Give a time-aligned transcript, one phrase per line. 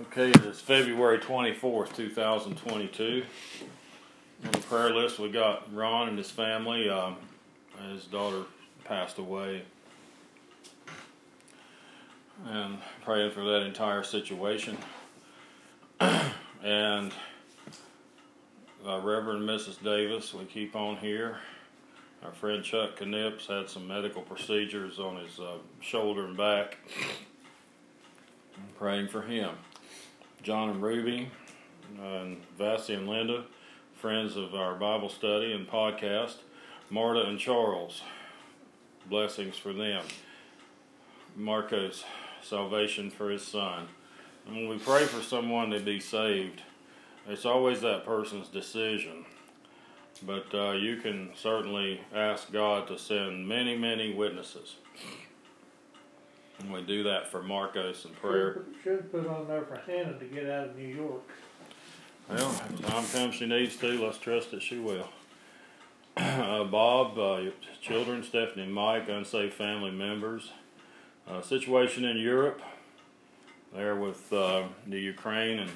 [0.00, 3.24] Okay, it is February 24th, 2022.
[4.42, 6.88] On the prayer list, we got Ron and his family.
[6.88, 7.16] Um,
[7.90, 8.44] his daughter
[8.84, 9.64] passed away.
[12.46, 14.78] And praying for that entire situation.
[16.00, 17.12] and
[18.86, 19.82] uh, Reverend Mrs.
[19.84, 21.36] Davis, we keep on here.
[22.24, 26.78] Our friend Chuck Knips had some medical procedures on his uh, shoulder and back.
[28.78, 29.50] praying for him.
[30.42, 31.30] John and Ruby,
[32.02, 33.44] and Vassie and Linda,
[33.94, 36.38] friends of our Bible study and podcast.
[36.90, 38.02] Marta and Charles,
[39.06, 40.04] blessings for them.
[41.36, 42.04] Marcos,
[42.42, 43.86] salvation for his son.
[44.44, 46.62] And when we pray for someone to be saved,
[47.28, 49.24] it's always that person's decision.
[50.26, 54.74] But uh, you can certainly ask God to send many, many witnesses.
[56.58, 58.62] And we do that for Marcos in prayer.
[58.82, 61.28] Should, put on there for Hannah to get out of New York.
[62.28, 65.08] Well, if the time comes she needs to, let's trust that she will.
[66.14, 67.40] Uh, Bob, uh,
[67.80, 70.50] children, Stephanie and Mike, unsafe family members.
[71.26, 72.60] Uh, situation in Europe,
[73.74, 75.70] there with uh, the Ukraine and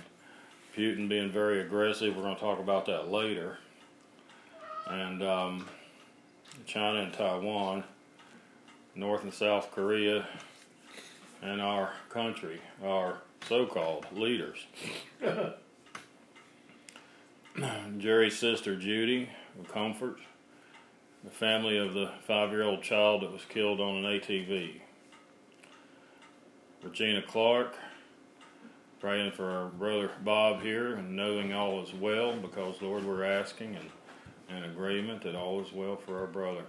[0.77, 2.15] Putin being very aggressive.
[2.15, 3.59] We're going to talk about that later.
[4.87, 5.67] And um,
[6.67, 7.84] China and Taiwan,
[8.95, 10.27] North and South Korea,
[11.42, 14.67] and our country, our so called leaders.
[17.98, 19.31] Jerry's sister Judy,
[19.73, 20.19] comfort.
[21.25, 24.81] The family of the five year old child that was killed on an ATV.
[26.83, 27.77] Regina Clark,
[29.00, 33.77] praying for our brother Bob here and knowing all is well because, Lord, we're asking
[33.77, 33.91] and
[34.48, 36.65] in agreement that all is well for our brother.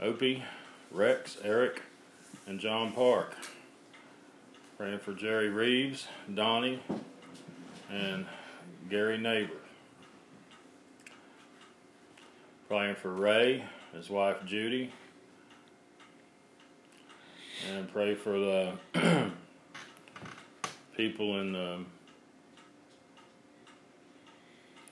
[0.00, 0.44] Opie,
[0.90, 1.82] Rex, Eric,
[2.46, 3.34] and John Park.
[4.76, 6.80] Praying for Jerry Reeves, Donnie,
[7.90, 8.26] and
[8.90, 9.54] Gary Neighbor.
[12.68, 14.92] Praying for Ray, his wife Judy.
[17.72, 18.72] And pray for the
[20.96, 21.84] people in the.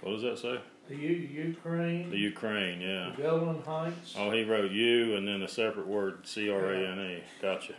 [0.01, 0.61] What does that say?
[0.93, 3.13] The U- Ukraine, The Ukraine, yeah.
[3.17, 4.15] the Golan Heights.
[4.19, 7.23] Oh, he wrote U and then a separate word C R A N E.
[7.41, 7.73] Gotcha.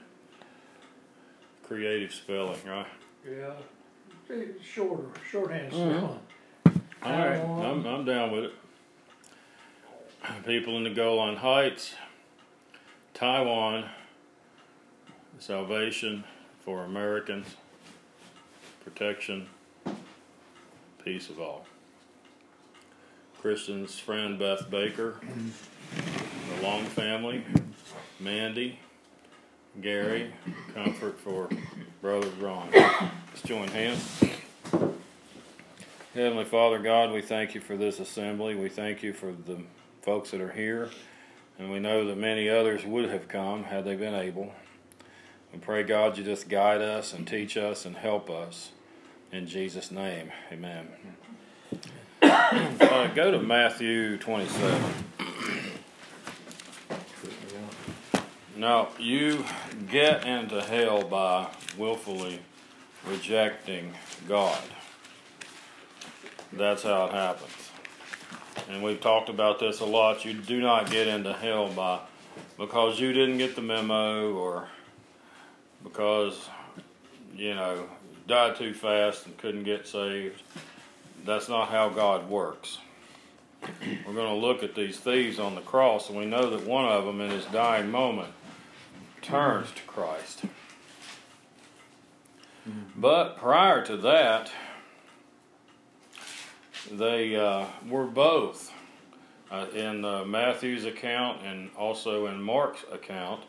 [1.61, 2.87] Creative spelling, right?
[3.23, 3.51] Yeah,
[4.29, 5.93] It's shorter, shorthand spelling.
[6.65, 6.79] Mm-hmm.
[7.03, 8.53] All right, I'm I'm down with it.
[10.47, 11.93] People in the Golan Heights,
[13.13, 13.85] Taiwan,
[15.37, 16.23] salvation
[16.65, 17.45] for Americans,
[18.83, 19.45] protection,
[21.05, 21.67] peace of all.
[23.43, 27.43] Kristen's friend Beth Baker, the Long family,
[28.17, 28.79] Mandy,
[29.81, 30.31] Gary,
[30.73, 31.49] comfort for
[32.01, 32.69] brother Ron.
[32.71, 34.23] Let's join hands.
[36.13, 38.55] Heavenly Father God, we thank you for this assembly.
[38.55, 39.57] We thank you for the
[40.03, 40.89] folks that are here.
[41.59, 44.53] And we know that many others would have come had they been able.
[45.51, 48.71] We pray, God, you just guide us and teach us and help us.
[49.33, 50.87] In Jesus' name, amen.
[52.51, 54.83] Uh, go to Matthew 27.
[58.57, 59.45] Now, you
[59.89, 62.39] get into hell by willfully
[63.07, 63.93] rejecting
[64.27, 64.61] God.
[66.51, 67.71] That's how it happens.
[68.69, 70.25] And we've talked about this a lot.
[70.25, 72.01] You do not get into hell by
[72.57, 74.67] because you didn't get the memo or
[75.81, 76.49] because
[77.35, 77.85] you know
[78.27, 80.41] died too fast and couldn't get saved.
[81.25, 82.79] That's not how God works.
[84.05, 86.85] We're going to look at these thieves on the cross, and we know that one
[86.85, 88.33] of them, in his dying moment,
[89.21, 90.41] turns to Christ.
[92.95, 94.51] But prior to that,
[96.91, 98.71] they uh, were both
[99.51, 103.43] uh, in uh, Matthew's account and also in Mark's account.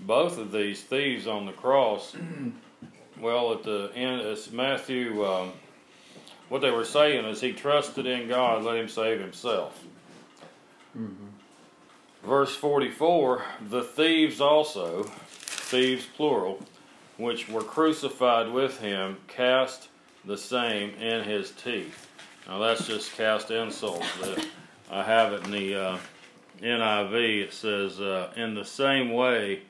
[0.00, 2.16] Both of these thieves on the cross.
[3.20, 5.24] well, at the end, it's Matthew.
[5.24, 5.52] Um,
[6.52, 9.82] what they were saying is he trusted in God, let him save himself.
[12.22, 16.60] Verse 44 The thieves also, thieves plural,
[17.16, 19.88] which were crucified with him, cast
[20.26, 22.06] the same in his teeth.
[22.46, 24.14] Now that's just cast insults.
[24.20, 24.46] That
[24.90, 25.98] I have it in the uh,
[26.60, 27.44] NIV.
[27.44, 29.62] It says, uh, In the same way,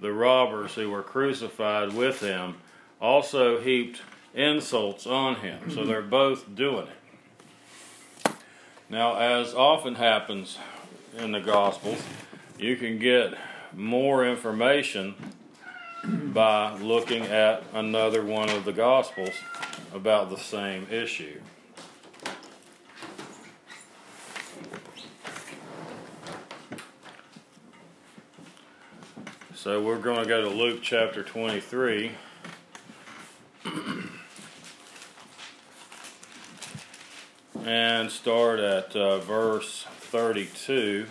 [0.00, 2.54] the robbers who were crucified with him
[3.02, 4.00] also heaped
[4.34, 5.70] insults on him.
[5.70, 8.32] So they're both doing it.
[8.88, 10.58] Now, as often happens
[11.16, 12.02] in the Gospels,
[12.58, 13.34] you can get
[13.74, 15.14] more information
[16.04, 19.34] by looking at another one of the Gospels
[19.94, 21.40] about the same issue.
[29.54, 32.12] So we're going to go to Luke chapter 23.
[37.64, 41.06] and start at uh, verse 32,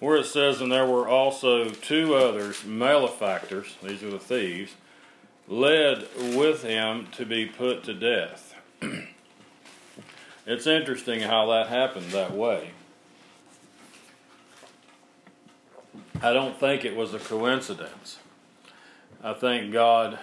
[0.00, 4.74] where it says, And there were also two others, malefactors, these are the thieves,
[5.46, 8.54] led with him to be put to death.
[10.46, 12.70] it's interesting how that happened that way.
[16.22, 18.18] I don't think it was a coincidence.
[19.22, 20.18] I think God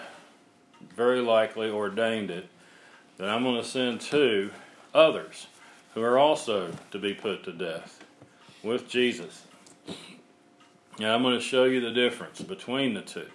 [0.96, 2.50] very likely ordained it
[3.18, 4.52] that I'm going to send two
[4.94, 5.48] others
[5.94, 8.04] who are also to be put to death
[8.64, 9.44] with Jesus.
[10.98, 13.28] And I'm going to show you the difference between the two.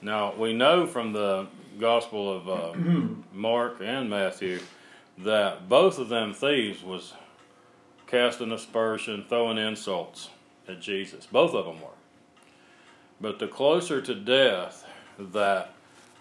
[0.00, 1.46] Now, we know from the
[1.78, 2.72] Gospel of uh,
[3.32, 4.60] Mark and Matthew
[5.18, 7.14] that both of them thieves was
[8.06, 10.30] casting aspersion, throwing insults
[10.68, 11.26] at Jesus.
[11.26, 11.88] Both of them were.
[13.20, 14.84] But the closer to death
[15.18, 15.72] that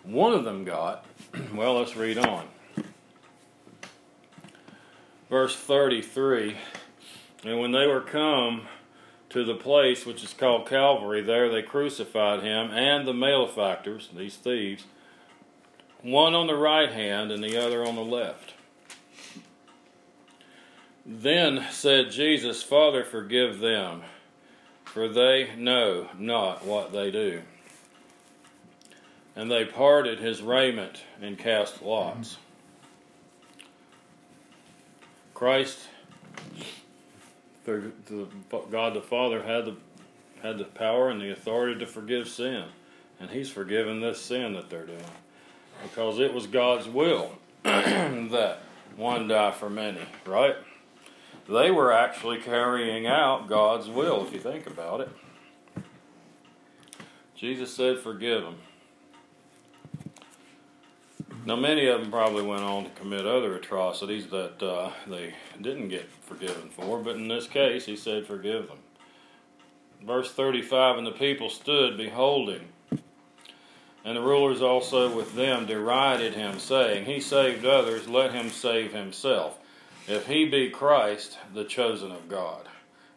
[0.07, 1.05] one of them got,
[1.53, 2.47] well, let's read on.
[5.29, 6.57] Verse 33
[7.43, 8.67] And when they were come
[9.29, 14.37] to the place which is called Calvary, there they crucified him and the malefactors, these
[14.37, 14.85] thieves,
[16.01, 18.53] one on the right hand and the other on the left.
[21.05, 24.03] Then said Jesus, Father, forgive them
[24.97, 27.41] for they know not what they do.
[29.37, 32.37] And they parted his raiment and cast lots.
[35.35, 35.77] Christ,
[37.63, 37.93] through
[38.71, 39.75] God the Father, had the
[40.41, 42.65] had the power and the authority to forgive sin,
[43.19, 44.99] and He's forgiven this sin that they're doing
[45.83, 48.59] because it was God's will that
[48.95, 50.55] one die for many, right?
[51.47, 55.09] They were actually carrying out God's will, if you think about it.
[57.35, 58.55] Jesus said, Forgive them.
[61.47, 65.87] Now, many of them probably went on to commit other atrocities that uh, they didn't
[65.87, 68.79] get forgiven for, but in this case, he said, Forgive them.
[70.05, 76.59] Verse 35 And the people stood beholding, and the rulers also with them derided him,
[76.59, 79.57] saying, He saved others, let him save himself.
[80.05, 82.67] If he be Christ, the chosen of God.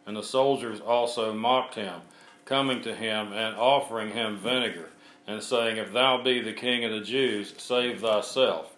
[0.05, 1.99] And the soldiers also mocked him,
[2.45, 4.87] coming to him and offering him vinegar,
[5.31, 8.75] and saying, If thou be the king of the Jews, save thyself.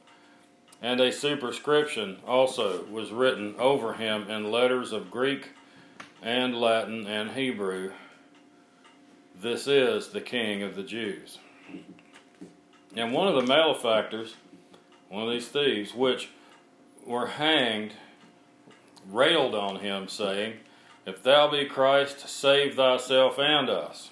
[0.81, 5.49] And a superscription also was written over him in letters of Greek
[6.21, 7.91] and Latin and Hebrew
[9.35, 11.39] This is the king of the Jews.
[12.95, 14.35] And one of the malefactors,
[15.09, 16.29] one of these thieves, which
[17.05, 17.93] were hanged
[19.09, 20.55] railed on him, saying,
[21.05, 24.11] If thou be Christ, save thyself and us.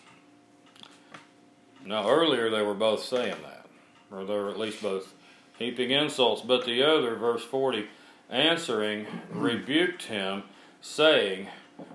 [1.85, 3.65] Now, earlier they were both saying that,
[4.11, 5.13] or they were at least both
[5.57, 7.87] heaping insults, but the other, verse 40,
[8.29, 10.43] answering, rebuked him,
[10.81, 11.47] saying,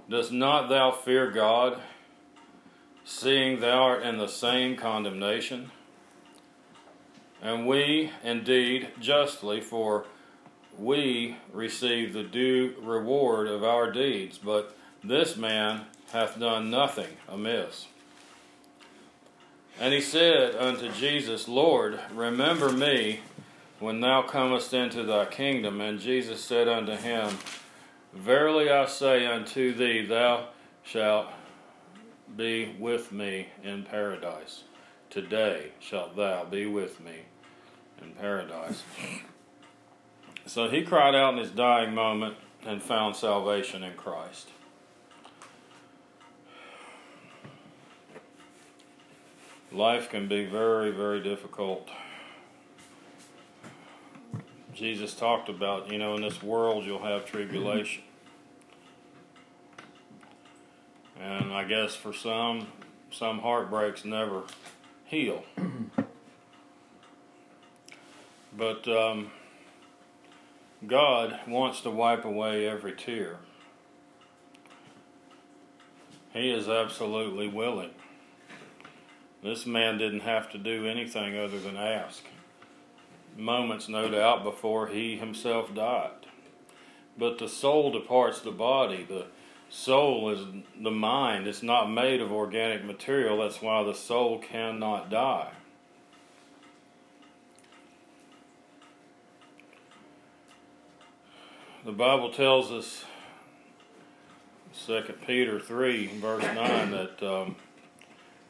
[0.09, 1.81] Does not thou fear God,
[3.05, 5.71] seeing thou art in the same condemnation?
[7.43, 10.07] And we, indeed, justly, for
[10.78, 17.87] we receive the due reward of our deeds, but this man hath done nothing amiss.
[19.78, 23.21] And he said unto Jesus, Lord, remember me
[23.78, 25.80] when thou comest into thy kingdom.
[25.80, 27.37] And Jesus said unto him,
[28.14, 30.49] Verily I say unto thee, thou
[30.83, 31.26] shalt
[32.35, 34.64] be with me in paradise.
[35.11, 37.26] Today shalt thou be with me
[38.02, 38.83] in paradise.
[40.47, 44.49] So he cried out in his dying moment and found salvation in Christ.
[49.73, 51.88] Life can be very, very difficult.
[54.73, 58.02] Jesus talked about, you know, in this world you'll have tribulation.
[61.20, 62.68] And I guess for some,
[63.11, 64.42] some heartbreaks never
[65.04, 65.44] heal.
[68.56, 69.30] But um,
[70.87, 73.38] God wants to wipe away every tear.
[76.32, 77.90] He is absolutely willing.
[79.47, 82.25] This man didn't have to do anything other than ask.
[83.37, 86.26] Moments, no doubt, before he himself died.
[87.17, 89.07] But the soul departs the body.
[89.09, 89.26] The,
[89.69, 90.41] soul is
[90.81, 91.47] the mind.
[91.47, 93.38] It's not made of organic material.
[93.38, 95.53] That's why the soul cannot die.
[101.85, 103.05] The Bible tells us,
[104.73, 107.57] Second Peter three verse nine, that um,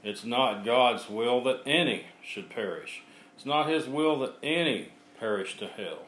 [0.06, 3.02] it's not God's will that any should perish.
[3.34, 6.04] It's not His will that any perish to hell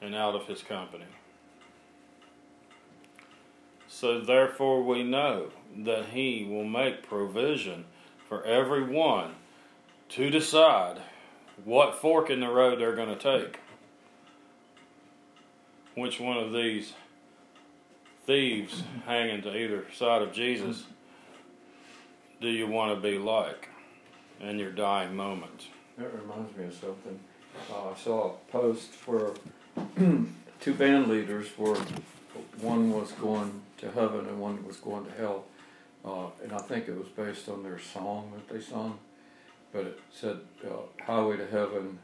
[0.00, 1.04] and out of His company.
[3.88, 7.84] So therefore we know that He will make provision
[8.26, 9.34] for everyone
[10.08, 11.02] to decide
[11.66, 13.60] what fork in the road they're going to take.
[15.94, 16.94] Which one of these
[18.26, 20.84] thieves hanging to either side of Jesus
[22.42, 23.68] do you want to be like
[24.40, 25.68] in your dying moment?
[25.96, 27.18] That reminds me of something.
[27.70, 29.30] Uh, I saw a post where
[30.60, 31.78] two band leaders were,
[32.60, 35.44] one was going to heaven and one was going to hell.
[36.04, 38.98] Uh, and I think it was based on their song that they sung.
[39.72, 41.98] But it said uh, Highway to Heaven,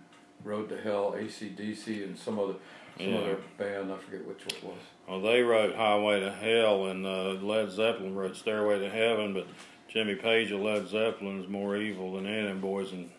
[0.45, 2.55] Road to Hell, ACDC, and some other
[2.97, 3.19] some Yeah.
[3.19, 3.93] other band.
[3.93, 4.79] I forget which one it was.
[5.09, 9.47] Well, they wrote Highway to Hell, and uh, Led Zeppelin wrote Stairway to Heaven, but
[9.89, 13.11] Jimmy Page of Led Zeppelin is more evil than any of them boys in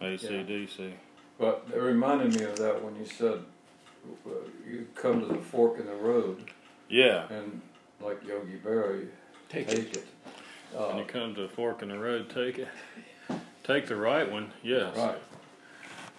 [0.00, 0.92] ACDC.
[1.38, 3.40] But it reminded me of that when you said
[4.26, 4.30] uh,
[4.66, 6.50] you come to the fork in the road,
[6.88, 7.60] Yeah, and
[8.00, 9.08] like Yogi Berra, you
[9.48, 10.06] Take take it.
[10.72, 12.68] when Uh, you come to a fork in the road, take it.
[13.64, 14.96] Take the right one, yes.
[14.96, 15.18] right.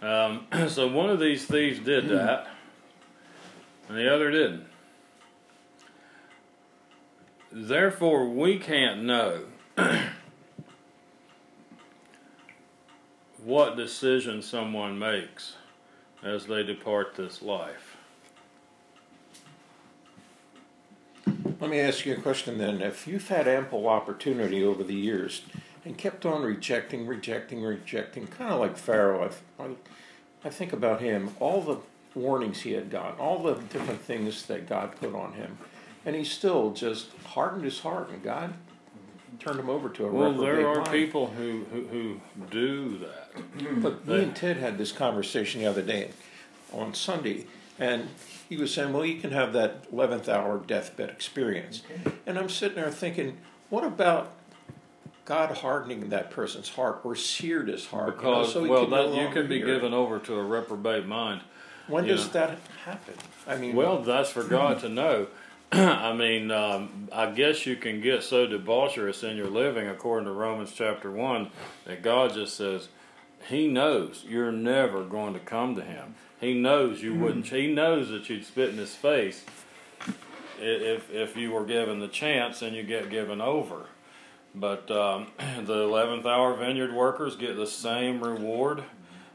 [0.01, 2.47] Um, so one of these thieves did that,
[3.87, 4.65] and the other didn't.
[7.51, 9.45] Therefore, we can't know
[13.43, 15.55] what decision someone makes
[16.23, 17.95] as they depart this life.
[21.59, 22.81] Let me ask you a question then.
[22.81, 25.43] If you've had ample opportunity over the years
[25.85, 29.69] and kept on rejecting, rejecting, rejecting, kind of like Pharaoh, I, I,
[30.45, 31.77] I think about him, all the
[32.15, 35.57] warnings he had gotten, all the different things that God put on him,
[36.05, 38.53] and he still just hardened his heart, and God
[39.39, 40.91] turned him over to a Well, there are mind.
[40.91, 43.31] people who, who, who do that.
[43.81, 46.11] But me and Ted had this conversation the other day
[46.73, 47.45] on Sunday,
[47.79, 48.09] and
[48.47, 51.83] he was saying, Well, you can have that 11th hour deathbed experience.
[52.25, 53.37] And I'm sitting there thinking,
[53.69, 54.33] What about
[55.25, 58.17] God hardening that person's heart or seared his heart?
[58.17, 59.67] you know, Because, so he well, could no you can be hear?
[59.67, 61.41] given over to a reprobate mind.
[61.87, 62.33] When you does know.
[62.33, 63.13] that happen?
[63.47, 65.27] I mean, Well, that's for God to know.
[65.71, 70.31] I mean, um, I guess you can get so debaucherous in your living, according to
[70.31, 71.51] Romans chapter 1,
[71.85, 72.87] that God just says,
[73.47, 76.15] He knows you're never going to come to Him.
[76.39, 77.47] He knows you wouldn't.
[77.47, 79.43] He knows that you'd spit in His face
[80.59, 83.85] if, if you were given the chance and you get given over.
[84.55, 88.83] But um, the 11th hour vineyard workers get the same reward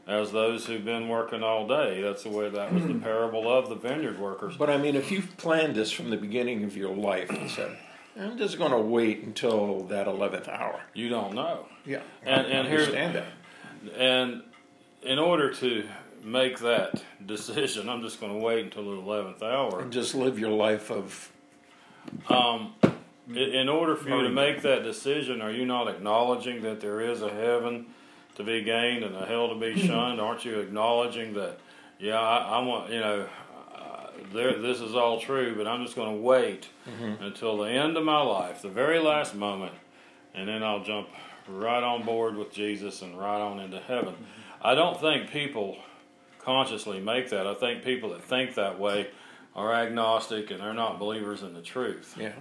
[0.07, 2.01] as those who've been working all day.
[2.01, 4.55] That's the way that was the parable of the vineyard workers.
[4.57, 7.75] but I mean, if you've planned this from the beginning of your life and said,
[8.19, 10.79] I'm just going to wait until that 11th hour.
[10.93, 11.65] You don't know.
[11.85, 12.01] Yeah.
[12.23, 13.25] And- and that.
[13.97, 14.43] And
[15.03, 15.83] in order to
[16.23, 19.81] make that decision, I'm just going to wait until the 11th hour.
[19.81, 21.31] And just live your life of
[22.29, 22.73] Um,
[23.33, 27.21] in order for you to make that decision, are you not acknowledging that there is
[27.23, 27.87] a heaven
[28.35, 30.19] to be gained and a hell to be shunned?
[30.21, 31.57] Aren't you acknowledging that,
[31.99, 33.27] yeah, I, I want, you know,
[33.75, 36.69] uh, there, this is all true, but I'm just going to wait
[37.21, 39.73] until the end of my life, the very last moment,
[40.33, 41.07] and then I'll jump
[41.47, 44.15] right on board with Jesus and right on into heaven.
[44.61, 45.77] I don't think people
[46.39, 47.47] consciously make that.
[47.47, 49.07] I think people that think that way
[49.55, 52.15] are agnostic and they're not believers in the truth.
[52.19, 52.33] yeah.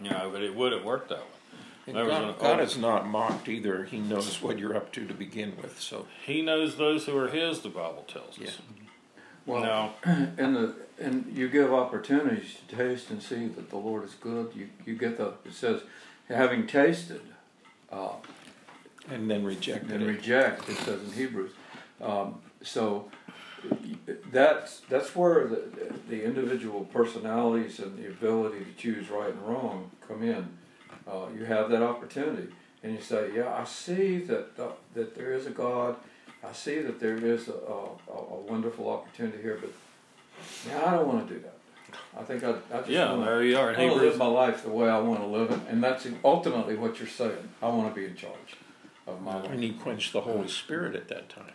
[0.00, 1.24] You know, but it wouldn't work that way.
[1.86, 3.84] And There God, an God old- is not mocked either.
[3.84, 5.80] He knows what you're up to to begin with.
[5.80, 7.60] So He knows those who are His.
[7.60, 8.38] The Bible tells us.
[8.40, 8.50] Yeah.
[9.46, 14.02] Well, Now, and the and you give opportunities to taste and see that the Lord
[14.04, 14.50] is good.
[14.54, 15.82] You you get the it says,
[16.28, 17.20] having tasted,
[17.92, 18.14] uh,
[19.08, 20.06] and then rejected and it.
[20.06, 20.68] reject.
[20.68, 21.52] It says in Hebrews.
[22.00, 23.08] Um, so
[24.32, 25.62] that's that's where the
[26.08, 30.48] the individual personalities and the ability to choose right and wrong come in.
[31.06, 32.48] Uh, you have that opportunity,
[32.82, 35.96] and you say, "Yeah, I see that uh, that there is a God.
[36.44, 39.72] I see that there is a, a, a wonderful opportunity here, but
[40.68, 41.56] now I don't want to do that.
[42.16, 43.70] I think I, I just yeah, want there you are.
[43.70, 46.06] I want to live my life the way I want to live it, and that's
[46.24, 47.48] ultimately what you're saying.
[47.62, 48.56] I want to be in charge
[49.06, 49.50] of my life.
[49.50, 51.52] And he quenched the Holy Spirit at that time.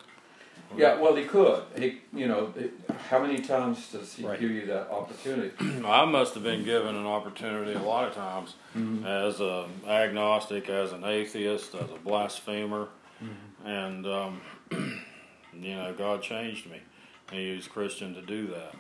[0.78, 1.64] Yeah, well, he could.
[1.78, 2.72] He, you know, it,
[3.10, 4.40] how many times does he Right.
[4.40, 5.52] give you that opportunity?
[5.86, 9.06] I must have been given an opportunity a lot of times Mhm.
[9.06, 12.88] as an agnostic, as an atheist, as a blasphemer,
[13.24, 13.68] Mm-hmm.
[13.68, 14.42] and um,
[15.54, 16.82] you know, God changed me.
[17.32, 18.74] He used Christian to do that,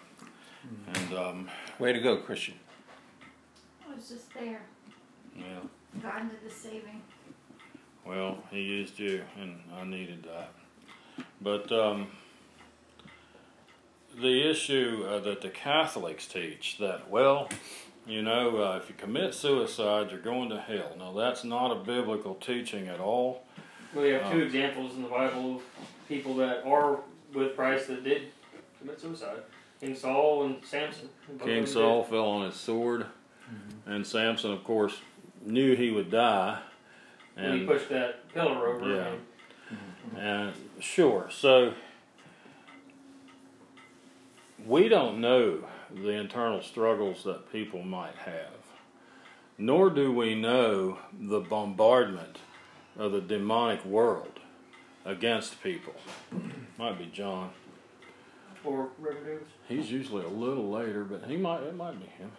[0.65, 0.95] Mm-hmm.
[0.95, 2.55] and um, Way to go, Christian.
[3.89, 4.61] I was just there.
[5.37, 5.59] yeah,
[6.01, 7.01] God did the saving.
[8.05, 10.53] well, He used you, and I needed that.
[11.41, 12.07] But um,
[14.19, 17.49] the issue uh, that the Catholics teach that, well,
[18.05, 20.95] you know, uh, if you commit suicide, you're going to hell.
[20.97, 23.43] Now, that's not a biblical teaching at all.
[23.95, 24.45] We have two Oh.
[24.45, 25.61] examples in the Bible of
[26.07, 26.99] people that are
[27.33, 28.31] with Christ that did
[28.79, 29.39] commit suicide.
[29.79, 31.09] King Saul and Samson.
[31.27, 33.07] King of them Saul fell on his sword,
[33.87, 35.01] and Samson, of course,
[35.43, 36.59] knew he would die.
[37.35, 38.93] And, When he pushed that pillar over.
[38.93, 39.07] Yeah.
[39.07, 41.73] and and sure, so
[44.65, 48.57] we don't know the internal struggles that people might have,
[49.57, 52.39] nor do we know the bombardment
[52.97, 54.39] of the demonic world
[55.05, 55.95] against people.
[56.77, 57.51] Might be John.
[58.63, 59.47] Or Reverend Davis.
[59.67, 62.31] He's usually a little later, but he might it might be him.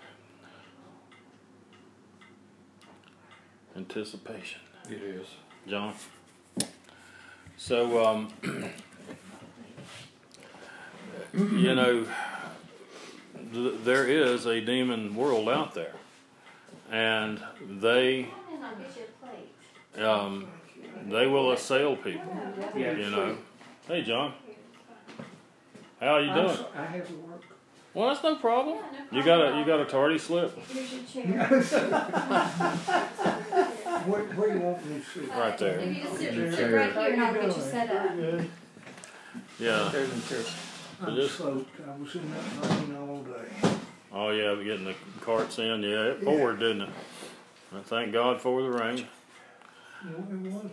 [3.76, 4.60] Anticipation.
[4.88, 5.26] It is.
[5.66, 5.94] John.
[7.62, 8.28] So um
[11.32, 12.04] you know
[13.52, 15.94] th- there is a demon world out there.
[16.90, 17.40] And
[17.70, 20.04] they Come in, I'll get you a plate.
[20.04, 20.48] um
[21.08, 22.36] they will assail people,
[22.76, 23.36] you know.
[23.86, 24.34] Hey John.
[26.00, 26.58] How are you I'm doing?
[27.94, 28.78] Well, that's no problem.
[28.92, 31.46] Yeah, no You got a you got a tardy slip Here's your chair.
[34.06, 35.28] Where, where you want me to sit?
[35.30, 35.78] right there.
[35.78, 36.74] If you just sit, Your sit chair.
[36.74, 38.16] right here and I'll get you set up.
[39.58, 39.88] Yeah.
[39.92, 40.44] There's a chair.
[41.02, 41.80] I'm just- soaked.
[41.86, 43.70] I was in that rain all day.
[44.12, 45.82] Oh yeah, we getting the carts in.
[45.82, 46.88] Yeah, it poured, didn't it?
[47.74, 49.06] I thank God for the rain.
[50.04, 50.70] No, it was.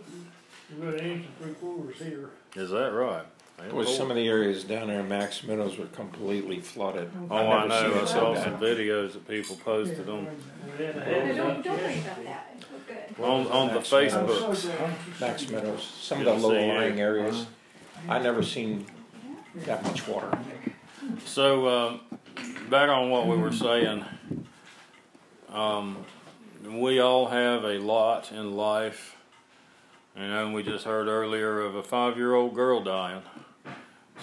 [0.76, 2.30] We got an inch and three quarters here.
[2.56, 3.24] Is that right?
[3.66, 3.98] It Was poured.
[3.98, 7.10] some of the areas down there in Max Meadows were completely flooded.
[7.30, 8.00] Oh, I I've know.
[8.02, 10.26] I saw some videos that people posted on
[10.78, 12.56] We had a No, don't, don't worry about that.
[12.72, 13.24] We're good.
[13.24, 14.56] on, on the Max Facebook.
[14.56, 16.72] so Max Meadows, some of Good the to see lower you.
[16.72, 17.46] lying areas.
[18.08, 18.86] I never seen
[19.66, 20.38] that much water.
[21.26, 22.00] So um,
[22.70, 24.04] back on what we were saying,
[25.52, 25.98] um,
[26.66, 29.16] we all have a lot in life.
[30.16, 33.22] You know, we just heard earlier of a five-year-old girl dying.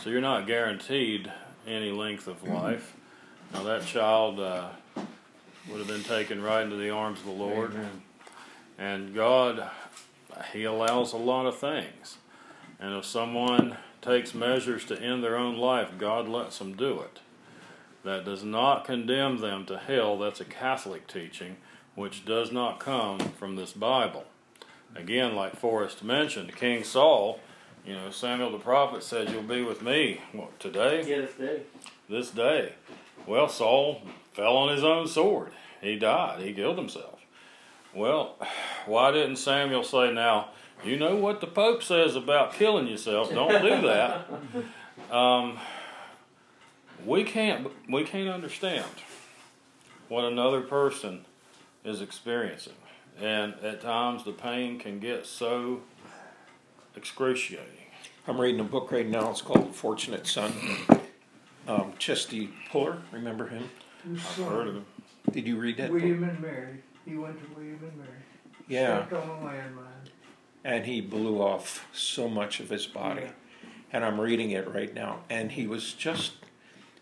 [0.03, 1.31] So you're not guaranteed
[1.65, 2.95] any length of life.
[3.51, 4.69] Now that child uh,
[5.69, 7.71] would have been taken right into the arms of the Lord.
[7.71, 8.01] Amen.
[8.77, 9.69] And God,
[10.53, 12.17] He allows a lot of things.
[12.79, 17.19] And if someone takes measures to end their own life, God lets them do it.
[18.03, 20.17] That does not condemn them to hell.
[20.17, 21.57] That's a Catholic teaching,
[21.95, 24.25] which does not come from this Bible.
[24.95, 27.39] Again, like Forrest mentioned, King Saul,
[27.87, 31.05] you know, Samuel the prophet said, You'll be with me what, today?
[31.07, 31.61] Yeah, this day.
[32.09, 32.73] this day.
[33.25, 34.01] Well, Saul
[34.33, 35.51] fell on his own sword.
[35.81, 36.41] He died.
[36.41, 37.21] He killed himself.
[37.93, 38.35] Well,
[38.85, 40.49] why didn't Samuel say, now,
[40.83, 43.31] you know what the Pope says about killing yourself.
[43.31, 44.27] Don't do that.
[45.11, 45.59] Um,
[47.05, 48.83] we can't we can't understand
[50.09, 51.23] what another person
[51.85, 52.73] is experiencing.
[53.21, 55.81] And at times the pain can get so
[56.95, 57.76] excruciating.
[58.27, 59.29] I'm reading a book right now.
[59.29, 60.51] It's called Fortunate Son.
[61.67, 63.69] Um, Chesty Puller, remember him?
[64.09, 64.85] I've heard of him.
[65.31, 66.29] Did you read that William book?
[66.29, 66.83] and Mary.
[67.05, 68.09] He went to William and Mary.
[68.67, 70.09] Yeah, on a landmine.
[70.63, 73.23] and he blew off so much of his body.
[73.23, 73.31] Yeah.
[73.93, 76.33] And I'm reading it right now, and he was just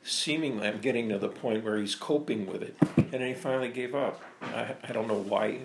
[0.04, 3.70] seemingly, I'm getting to the point where he's coping with it, and then he finally
[3.70, 4.22] gave up.
[4.42, 5.60] I, I don't know why.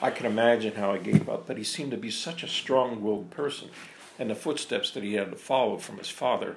[0.00, 3.30] I can imagine how he gave up, but he seemed to be such a strong-willed
[3.30, 3.68] person,
[4.18, 6.56] and the footsteps that he had to follow from his father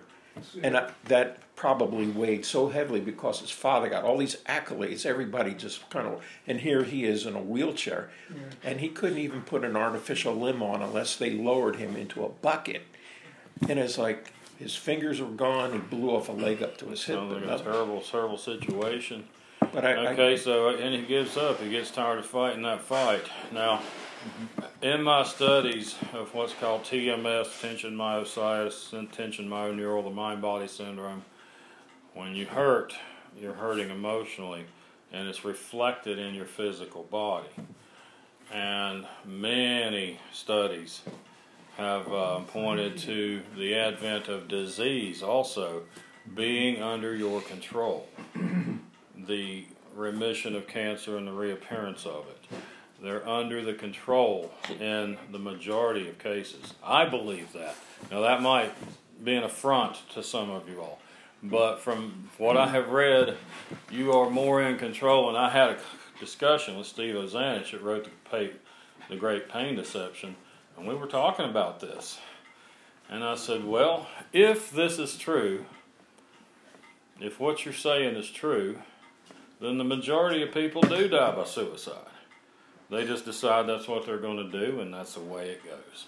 [0.64, 5.06] And I, that probably weighed so heavily because his father got all these accolades.
[5.06, 8.10] Everybody just kind of, and here he is in a wheelchair,
[8.64, 12.30] and he couldn't even put an artificial limb on unless they lowered him into a
[12.30, 12.82] bucket.
[13.70, 15.74] And it's like his fingers were gone.
[15.74, 17.18] He blew off a leg up to his hip.
[17.18, 19.26] Sounds like a terrible, terrible situation.
[19.74, 21.60] But I, I- Okay, so and he gives up.
[21.62, 23.26] He gets tired of fighting that fight.
[23.52, 23.82] Now,
[24.82, 31.24] in my studies of what's called TMS, tension myositis, tension myoneural, the mind-body syndrome,
[32.14, 32.94] when you hurt,
[33.40, 34.66] you're hurting emotionally,
[35.12, 37.50] and it's reflected in your physical body.
[38.52, 41.02] And many studies
[41.78, 45.84] have uh, pointed to the advent of disease also
[46.36, 48.08] being under your control.
[49.16, 52.58] the remission of cancer and the reappearance of it.
[53.02, 56.76] They're under the control in the majority of cases.
[56.84, 57.76] I believe that.
[58.12, 58.72] Now, that might
[59.24, 61.00] be an affront to some of you all,
[61.42, 63.38] but from what I have read,
[63.90, 65.30] you are more in control.
[65.30, 65.78] And I had a
[66.20, 68.58] discussion with Steve Ozanich that wrote the, paper,
[69.10, 70.36] the Great Pain Deception,
[70.78, 72.20] and we were talking about this.
[73.10, 75.66] And I said, Well, if this is true,
[77.20, 78.78] if what you're saying is true,
[79.60, 82.11] then the majority of people do die by suicide.
[82.92, 86.06] They just decide that's what they're going to do, and that's the way it goes.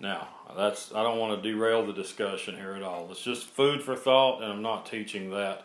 [0.00, 3.08] Now, that's I don't want to derail the discussion here at all.
[3.10, 5.62] It's just food for thought, and I'm not teaching that.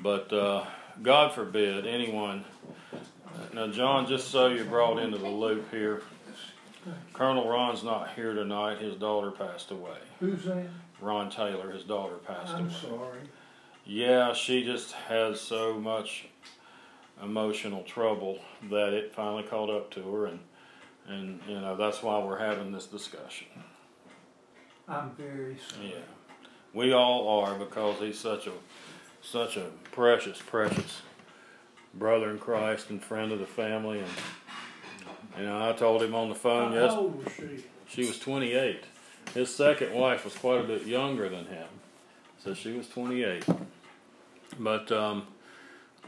[0.00, 0.64] But uh,
[1.00, 2.44] God forbid anyone.
[3.54, 6.02] Now, John, just so you're brought into the loop here,
[7.12, 8.78] Colonel Ron's not here tonight.
[8.78, 9.98] His daughter passed away.
[10.20, 10.66] Who's that?
[11.00, 12.74] Ron Taylor, his daughter passed I'm away.
[12.80, 13.18] sorry.
[13.84, 16.26] Yeah, she just has so much
[17.22, 18.38] emotional trouble
[18.70, 20.40] that it finally caught up to her, and
[21.08, 23.46] and you know that's why we're having this discussion.
[24.88, 25.90] I'm very sorry.
[25.90, 25.98] Yeah,
[26.74, 28.52] we all are because he's such a
[29.20, 31.02] such a precious, precious
[31.94, 34.08] brother in Christ and friend of the family, and
[35.38, 37.00] you know I told him on the phone How yesterday.
[37.00, 37.64] old was she?
[37.88, 38.84] She was 28.
[39.34, 41.68] His second wife was quite a bit younger than him,
[42.42, 43.44] so she was 28.
[44.58, 45.26] But um,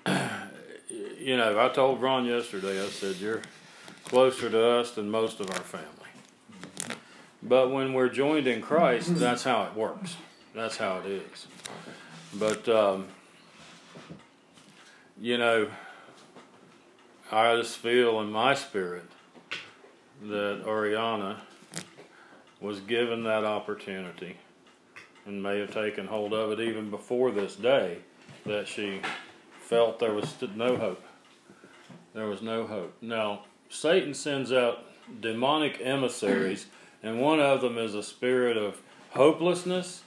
[1.19, 2.83] you know, I told Ron yesterday.
[2.83, 3.43] I said you're
[4.05, 5.89] closer to us than most of our family.
[7.43, 10.17] But when we're joined in Christ, that's how it works.
[10.55, 11.47] That's how it is.
[12.35, 13.09] But um,
[15.21, 15.69] you know,
[17.31, 19.05] I just feel in my spirit
[20.23, 21.43] that Oriana
[22.61, 24.37] was given that opportunity
[25.27, 27.99] and may have taken hold of it even before this day
[28.47, 29.01] that she
[29.75, 31.03] felt there was no hope.
[32.15, 32.97] There was no hope.
[33.03, 34.85] Now, Satan sends out
[35.21, 36.67] demonic emissaries,
[37.03, 40.03] and one of them is a spirit of hopelessness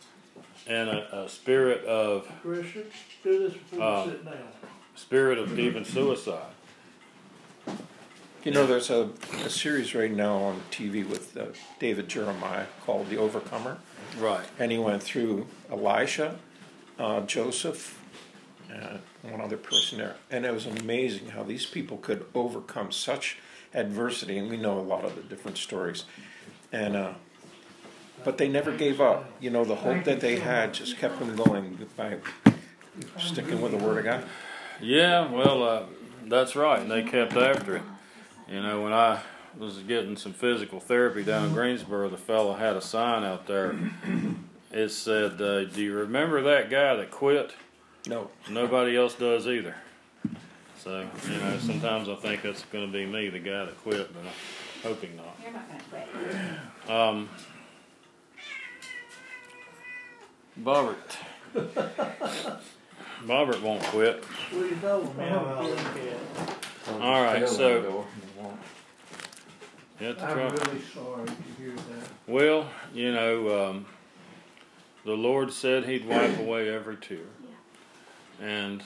[0.68, 2.86] and a, a spirit of Christian,
[3.24, 4.34] do this before Uh, you sit down.
[4.96, 6.42] spirit of even suicide.
[8.44, 9.10] You know, there's a,
[9.44, 11.48] a series right now on TV with uh,
[11.80, 13.78] David Jeremiah called The Overcomer.
[14.18, 14.46] Right.
[14.60, 16.38] And he went through Elisha,
[16.98, 18.00] uh, Joseph,
[18.74, 20.16] uh, one other person there.
[20.30, 23.38] And it was amazing how these people could overcome such
[23.74, 24.38] adversity.
[24.38, 26.06] And we know a lot of the different stories.
[26.72, 27.14] And, uh,
[28.24, 29.30] but they never gave up.
[29.40, 32.18] You know, the hope that they had just kept them going by
[33.20, 34.24] sticking with the Word of God.
[34.82, 35.84] Yeah, well, uh,
[36.26, 36.80] that's right.
[36.80, 37.84] And they kept after it.
[38.50, 39.22] You know, when I
[39.58, 43.76] was getting some physical therapy down in Greensboro, the fellow had a sign out there.
[44.72, 47.54] It said, uh, "Do you remember that guy that quit?
[48.08, 48.30] No.
[48.50, 49.76] Nobody else does either."
[50.80, 54.14] So, you know, sometimes I think that's going to be me, the guy that quit,
[54.14, 54.28] but I'm
[54.84, 55.38] hoping not.
[55.44, 56.06] You're not gonna
[56.86, 56.90] quit.
[56.90, 57.30] Um,
[60.64, 61.18] Bobbert.
[63.26, 64.24] Bobbert won't quit.
[64.54, 67.02] Well, you told me how to cat.
[67.02, 68.06] All right, so- on the door,
[68.38, 68.60] and won't.
[70.00, 70.44] You have to I'm try.
[70.50, 72.10] really sorry to hear that.
[72.28, 73.86] Well, you know, um,
[75.06, 77.18] the Lord said He'd wipe away every tear.
[78.42, 78.84] And,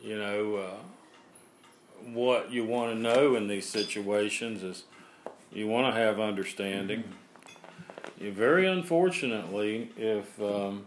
[0.00, 0.76] you know, uh,
[2.12, 4.84] what you want to know in these situations is
[5.52, 7.04] you want to have understanding.
[8.18, 10.86] You, very unfortunately, if um,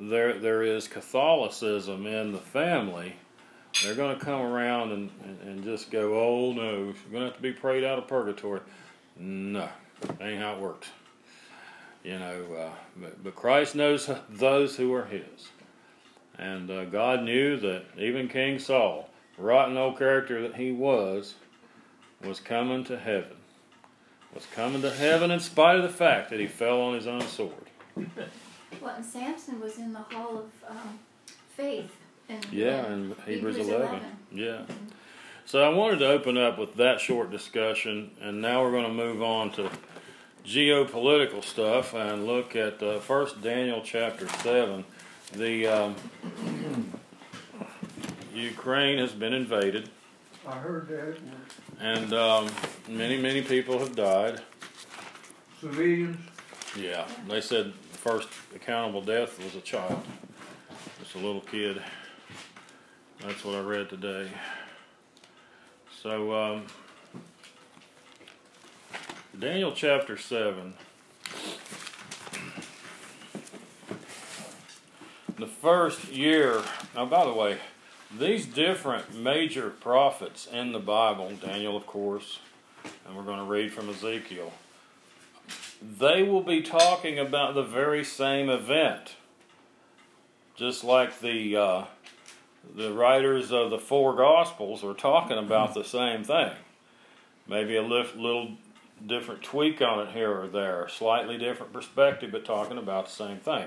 [0.00, 3.16] there there is Catholicism in the family,
[3.82, 7.24] they're going to come around and, and, and just go, oh no, you're going to
[7.26, 8.60] have to be prayed out of purgatory.
[9.18, 9.68] No,
[10.00, 10.88] that ain't how it works.
[12.04, 15.48] You know, uh, but, but Christ knows those who are His.
[16.38, 21.34] And uh, God knew that even King Saul, rotten old character that he was,
[22.22, 23.36] was coming to heaven.
[24.34, 27.22] Was coming to heaven in spite of the fact that he fell on his own
[27.22, 27.52] sword.
[28.80, 30.98] Well, and Samson was in the hall of um,
[31.56, 31.90] faith.
[32.28, 33.86] In Yeah, in Hebrews, Hebrews 11.
[33.86, 34.02] 11.
[34.32, 34.62] Yeah.
[35.44, 38.92] So I wanted to open up with that short discussion, and now we're going to
[38.92, 39.70] move on to
[40.44, 44.84] geopolitical stuff and look at uh, First Daniel chapter seven.
[45.32, 45.96] The um,
[48.34, 49.90] Ukraine has been invaded,
[50.46, 51.16] I heard that,
[51.80, 52.48] and um,
[52.88, 54.40] many many people have died.
[55.60, 56.16] civilians,
[56.78, 60.02] Yeah, they said the first accountable death was a child,
[61.00, 61.82] just a little kid.
[63.20, 64.28] That's what I read today.
[66.02, 66.66] So, um,
[69.38, 70.74] Daniel chapter 7,
[75.38, 76.62] the first year.
[76.94, 77.58] Now, by the way,
[78.16, 82.40] these different major prophets in the Bible, Daniel, of course,
[83.06, 84.52] and we're going to read from Ezekiel,
[85.98, 89.16] they will be talking about the very same event.
[90.54, 91.84] Just like the uh,
[92.74, 96.52] the writers of the four Gospels are talking about the same thing.
[97.46, 98.52] Maybe a little
[99.06, 103.38] different tweak on it here or there, slightly different perspective, but talking about the same
[103.38, 103.66] thing.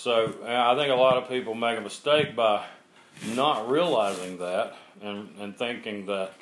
[0.00, 2.64] So I think a lot of people make a mistake by
[3.34, 6.32] not realizing that and, and thinking that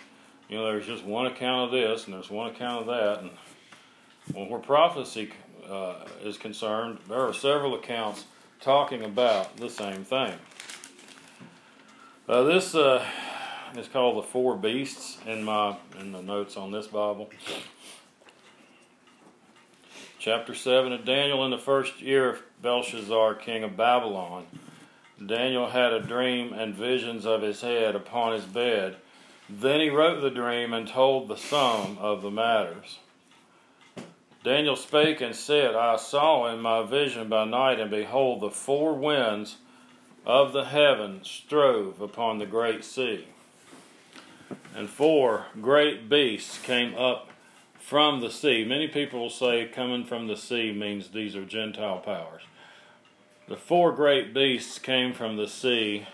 [0.48, 3.20] you know there's just one account of this and there's one account of that.
[3.20, 3.30] And
[4.32, 5.32] well, where prophecy
[5.68, 8.26] uh, is concerned there are several accounts
[8.60, 10.34] talking about the same thing.
[12.28, 13.04] Uh, this uh,
[13.76, 17.28] is called the four beasts in my in the notes on this bible.
[20.20, 21.44] Chapter 7 of daniel.
[21.44, 24.46] In the first year of belshazzar king of babylon
[25.24, 28.96] Daniel had a dream and visions of his head upon his bed.
[29.48, 32.98] Then he wrote the dream and told the sum of the matters.
[34.44, 38.94] Daniel spake and said, I saw in my vision by night, and behold, the four
[38.94, 39.56] winds
[40.24, 43.26] of the heaven strove upon the great sea.
[44.76, 47.30] And four great beasts came up
[47.88, 48.66] from the sea.
[48.66, 52.42] Many people will say coming from the sea means these are Gentile powers.
[53.48, 56.06] The four great beasts came from the sea,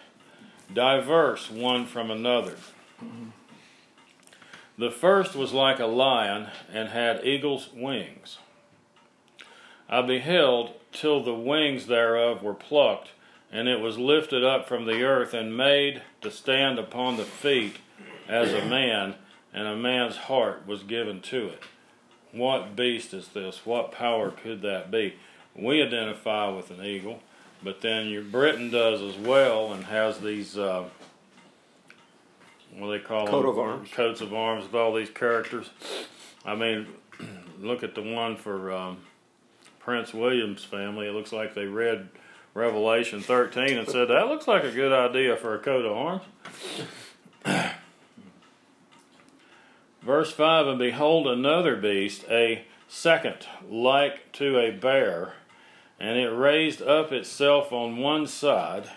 [0.73, 2.55] diverse one from another.
[4.79, 8.39] The first was like a lion and had eagle's wings.
[9.89, 13.11] I beheld till the wings thereof were plucked,
[13.51, 17.79] and it was lifted up from the earth and made to stand upon the feet
[18.29, 19.17] as a man,
[19.55, 21.63] and a man's heart was given to it.
[22.33, 23.65] What beast is this?
[23.65, 25.15] What power could that be?
[25.55, 27.21] We identify with an eagle,
[27.63, 30.85] but then your Britain does as well and has these uh,
[32.77, 33.51] what do they call Coat them?
[33.51, 33.91] of arms.
[33.93, 35.71] Coats of arms with all these characters.
[36.45, 36.89] I mean,
[37.61, 38.99] look at the one for um,
[39.79, 41.07] Prince William's family.
[41.07, 42.09] It looks like they read
[42.53, 46.23] Revelation 13 and said that looks like a good idea for a coat of arms.
[50.05, 55.33] Verse 5 And behold, another beast, a second, like to a bear,
[55.99, 58.91] and it raised up itself on one side,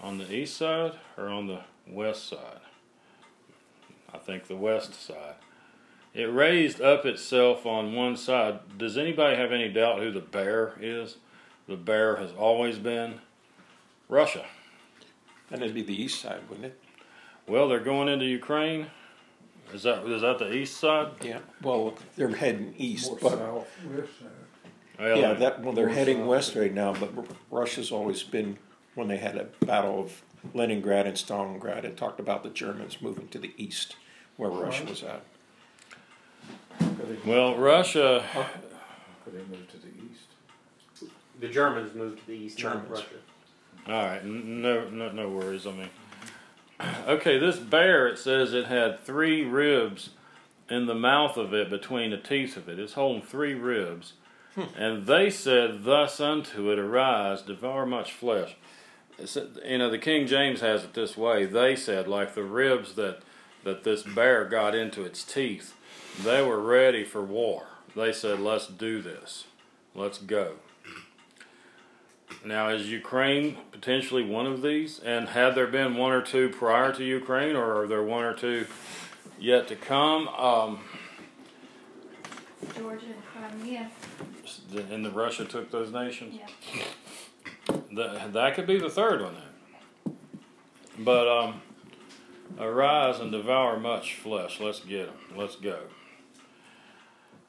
[0.00, 2.60] on the east side or on the west side?
[4.12, 5.36] I think the west side.
[6.12, 8.58] It raised up itself on one side.
[8.76, 11.18] Does anybody have any doubt who the bear is?
[11.68, 13.20] The bear has always been
[14.08, 14.44] Russia.
[15.52, 16.80] And it'd be the east side, wouldn't it?
[17.46, 18.88] Well, they're going into Ukraine.
[19.72, 21.08] Is that is that the east side?
[21.22, 21.38] Yeah.
[21.62, 23.68] Well, they're heading east, More but south.
[23.96, 25.16] West side.
[25.18, 26.26] Yeah, that well, they're More heading south.
[26.26, 26.92] west right now.
[26.94, 27.10] But
[27.50, 28.58] Russia's always been
[28.94, 30.22] when they had a battle of
[30.54, 31.84] Leningrad and Stalingrad.
[31.84, 33.96] It talked about the Germans moving to the east,
[34.36, 35.22] where Russia was at.
[37.24, 38.24] Well, Russia.
[39.24, 41.10] could they move to the east?
[41.40, 42.88] The Germans moved to the east, Germans.
[42.90, 43.04] Russia.
[43.86, 45.66] All right, no, no, no worries.
[45.66, 45.88] I mean,
[47.06, 48.06] okay, this bear.
[48.08, 50.10] It says it had three ribs
[50.68, 52.78] in the mouth of it, between the teeth of it.
[52.78, 54.12] It's holding three ribs,
[54.76, 58.56] and they said, "Thus unto it, arise, devour much flesh."
[59.18, 61.44] It's, you know, the King James has it this way.
[61.44, 63.20] They said, like the ribs that
[63.64, 65.74] that this bear got into its teeth,
[66.22, 67.66] they were ready for war.
[67.94, 69.44] They said, "Let's do this.
[69.94, 70.54] Let's go."
[72.44, 74.98] Now, is Ukraine potentially one of these?
[74.98, 78.34] And had there been one or two prior to Ukraine, or are there one or
[78.34, 78.66] two
[79.38, 80.28] yet to come?
[80.28, 80.80] Um,
[82.76, 83.90] Georgia and Crimea.
[84.90, 86.38] and the Russia took those nations.
[86.74, 86.84] Yeah.
[87.92, 90.16] That, that could be the third one then.
[90.98, 91.62] But um,
[92.58, 94.60] arise and devour much flesh.
[94.60, 95.36] Let's get them.
[95.36, 95.80] Let's go.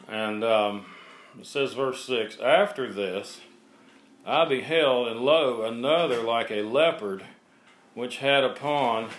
[0.07, 0.85] And um,
[1.39, 3.39] it says, verse 6 After this,
[4.25, 7.23] I beheld, and lo, another like a leopard,
[7.93, 9.09] which had upon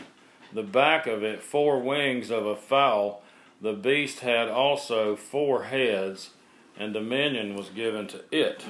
[0.52, 3.22] the back of it four wings of a fowl.
[3.60, 6.30] The beast had also four heads,
[6.78, 8.64] and dominion was given to it.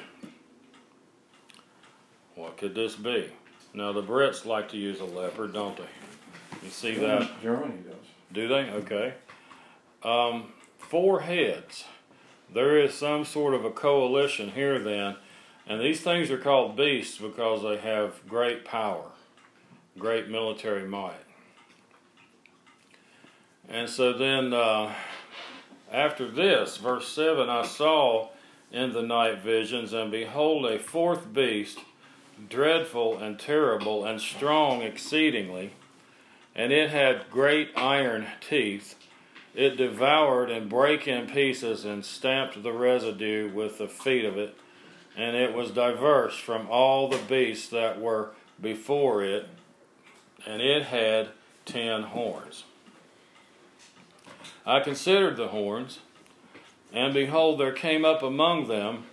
[2.34, 3.30] What could this be?
[3.74, 5.84] Now, the Brits like to use a leopard, don't they?
[6.62, 7.28] You see that?
[7.42, 7.94] Germany does.
[8.32, 8.70] Do they?
[8.70, 9.14] Okay.
[10.02, 11.84] Um, four heads.
[12.52, 15.16] There is some sort of a coalition here then,
[15.66, 19.10] and these things are called beasts because they have great power,
[19.98, 21.14] great military might.
[23.68, 24.92] And so then, uh,
[25.90, 28.28] after this, verse 7 I saw
[28.70, 31.78] in the night visions, and behold, a fourth beast,
[32.48, 35.72] dreadful and terrible and strong exceedingly,
[36.54, 38.96] and it had great iron teeth.
[39.54, 44.56] It devoured and brake in pieces and stamped the residue with the feet of it,
[45.16, 49.48] and it was diverse from all the beasts that were before it,
[50.46, 51.28] and it had
[51.64, 52.64] ten horns.
[54.64, 55.98] I considered the horns,
[56.92, 59.04] and behold, there came up among them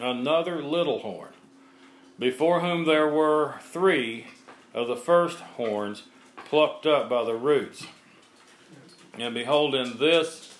[0.00, 1.32] another little horn,
[2.18, 4.28] before whom there were three
[4.72, 6.04] of the first horns
[6.46, 7.86] plucked up by the roots.
[9.18, 10.51] And behold, in this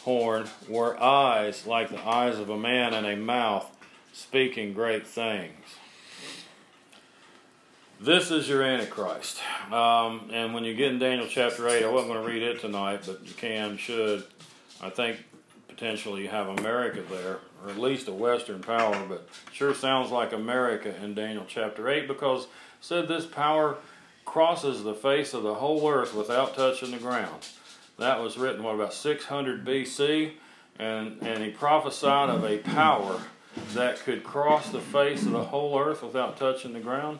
[0.00, 3.70] horn were eyes like the eyes of a man, and a mouth
[4.12, 5.54] speaking great things.
[8.00, 9.40] This is your Antichrist.
[9.72, 12.60] Um, and when you get in Daniel chapter 8, I wasn't going to read it
[12.60, 14.24] tonight, but you can, should.
[14.80, 15.24] I think
[15.66, 20.32] potentially you have America there, or at least a Western power, but sure sounds like
[20.32, 22.46] America in Daniel chapter 8 because
[22.80, 23.78] said this power
[24.24, 27.48] crosses the face of the whole earth without touching the ground.
[27.98, 30.32] That was written, what, about 600 BC?
[30.78, 33.20] And, and he prophesied of a power
[33.74, 37.18] that could cross the face of the whole earth without touching the ground,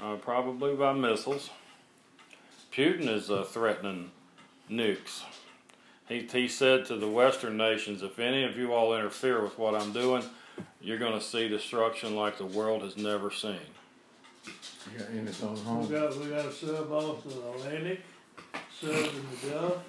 [0.00, 1.50] uh, probably by missiles.
[2.72, 4.12] Putin is uh, threatening
[4.70, 5.22] nukes.
[6.08, 9.74] He, he said to the Western nations, if any of you all interfere with what
[9.74, 10.22] I'm doing,
[10.80, 13.58] you're going to see destruction like the world has never seen.
[14.96, 18.02] Yeah, in his own We got, we got a sub off the Atlantic,
[18.80, 19.82] sub in the Gulf.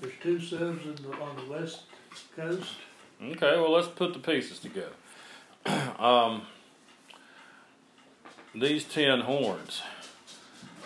[0.00, 1.82] There's two subs in the, on the west
[2.36, 2.72] coast.
[3.22, 4.94] Okay, well, let's put the pieces together.
[5.98, 6.42] um,
[8.54, 9.82] these ten horns.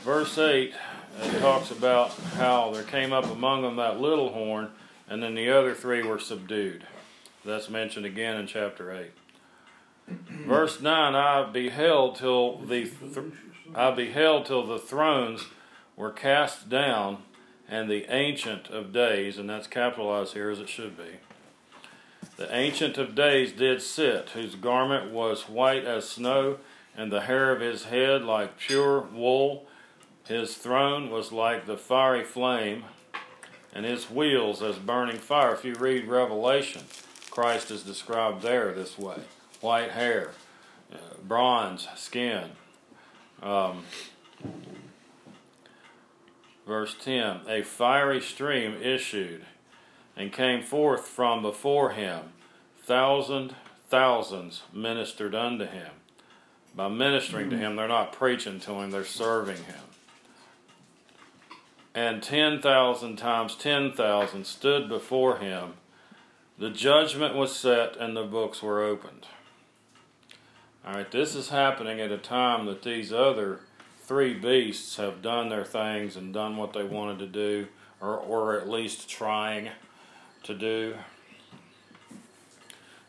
[0.03, 0.73] Verse 8
[1.21, 4.71] it talks about how there came up among them that little horn,
[5.09, 6.87] and then the other three were subdued.
[7.45, 9.11] That's mentioned again in chapter 8.
[10.47, 13.19] Verse 9 I beheld till the th-
[13.75, 15.45] I beheld till the thrones
[15.97, 17.19] were cast down,
[17.69, 21.19] and the Ancient of Days, and that's capitalized here as it should be.
[22.37, 26.59] The Ancient of Days did sit, whose garment was white as snow,
[26.97, 29.67] and the hair of his head like pure wool.
[30.27, 32.85] His throne was like the fiery flame,
[33.75, 35.53] and his wheels as burning fire.
[35.53, 36.85] If you read Revelation,
[37.31, 39.19] Christ is described there this way
[39.61, 40.33] white hair,
[40.93, 42.51] uh, bronze skin.
[43.43, 43.85] Um,
[46.69, 49.45] verse 10 A fiery stream issued
[50.15, 52.21] and came forth from before him.
[52.85, 53.57] Thousand
[53.89, 55.91] thousands ministered unto him.
[56.77, 59.83] By ministering to him, they're not preaching to him, they're serving him.
[61.95, 65.75] And 10,000 times 10,000 stood before him.
[66.59, 69.27] The judgment was set and the books were opened.
[70.87, 73.61] All right, this is happening at a time that these other
[74.09, 77.69] three beasts have done their things and done what they wanted to do,
[78.01, 79.69] or, or at least trying
[80.43, 80.95] to do.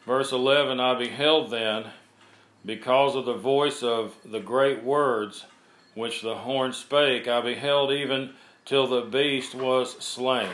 [0.05, 1.85] Verse 11 I beheld then,
[2.65, 5.45] because of the voice of the great words
[5.95, 8.31] which the horn spake, I beheld even
[8.65, 10.51] till the beast was slain,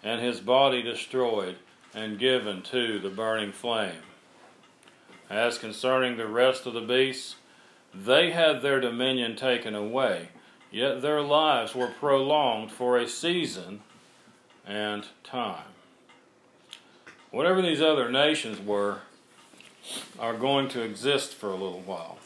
[0.00, 1.56] and his body destroyed,
[1.92, 4.02] and given to the burning flame.
[5.28, 7.34] As concerning the rest of the beasts,
[8.04, 10.28] they had their dominion taken away,
[10.70, 13.80] yet their lives were prolonged for a season
[14.66, 15.64] and time.
[17.30, 19.00] Whatever these other nations were,
[20.18, 22.18] are going to exist for a little while.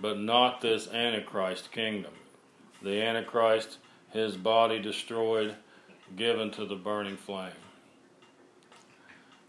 [0.00, 2.12] But not this Antichrist kingdom.
[2.82, 3.78] The Antichrist,
[4.12, 5.56] his body destroyed,
[6.14, 7.52] given to the burning flame.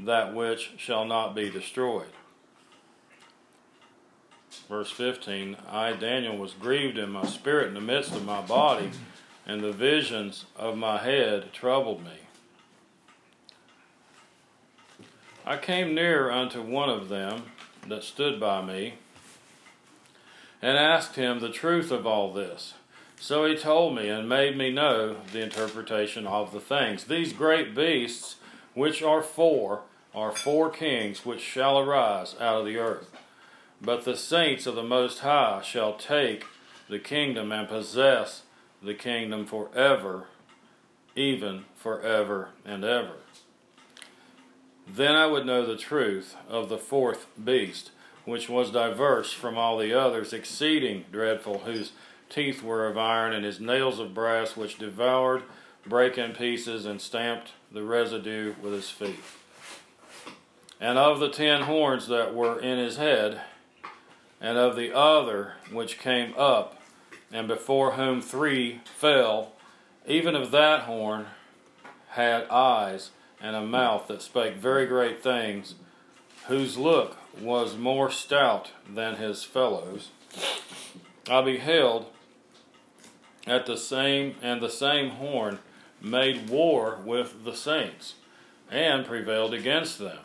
[0.00, 2.12] that which shall not be destroyed.
[4.68, 8.90] Verse 15 I, Daniel, was grieved in my spirit in the midst of my body,
[9.46, 12.18] and the visions of my head troubled me.
[15.46, 17.44] I came near unto one of them
[17.86, 18.94] that stood by me,
[20.60, 22.74] and asked him the truth of all this.
[23.20, 27.04] So he told me and made me know the interpretation of the things.
[27.04, 28.36] These great beasts,
[28.78, 29.82] which are four,
[30.14, 33.10] are four kings which shall arise out of the earth.
[33.82, 36.44] But the saints of the Most High shall take
[36.88, 38.42] the kingdom and possess
[38.80, 40.26] the kingdom forever,
[41.16, 43.16] even forever and ever.
[44.86, 47.90] Then I would know the truth of the fourth beast,
[48.24, 51.92] which was diverse from all the others, exceeding dreadful, whose
[52.30, 55.42] teeth were of iron, and his nails of brass, which devoured,
[55.84, 59.20] brake in pieces, and stamped the residue with his feet.
[60.80, 63.40] And of the ten horns that were in his head,
[64.40, 66.80] and of the other which came up,
[67.32, 69.52] and before whom three fell,
[70.06, 71.26] even of that horn
[72.10, 73.10] had eyes
[73.40, 75.74] and a mouth that spake very great things,
[76.46, 80.10] whose look was more stout than his fellows.
[81.28, 82.06] I beheld
[83.46, 85.58] at the same and the same horn
[86.00, 88.14] made war with the saints
[88.70, 90.18] and prevailed against them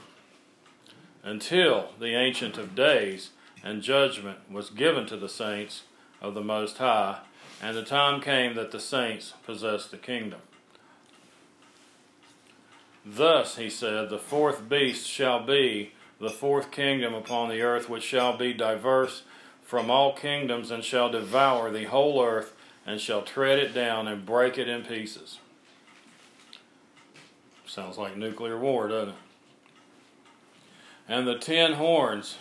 [1.23, 3.29] until the ancient of days
[3.63, 5.83] and judgment was given to the saints
[6.21, 7.19] of the most high
[7.61, 10.41] and the time came that the saints possessed the kingdom
[13.05, 18.03] Thus, he said, the fourth beast shall be the fourth kingdom upon the earth, which
[18.03, 19.23] shall be diverse
[19.61, 22.53] from all kingdoms, and shall devour the whole earth,
[22.85, 25.39] and shall tread it down and break it in pieces.
[27.73, 29.15] Sounds like nuclear war, doesn't it?
[31.09, 32.37] And the ten horns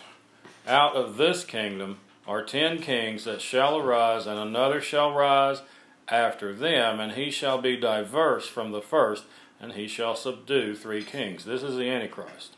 [0.67, 5.63] out of this kingdom are ten kings that shall arise, and another shall rise
[6.07, 9.23] after them, and he shall be diverse from the first
[9.59, 11.45] and he shall subdue three kings.
[11.45, 12.57] This is the Antichrist.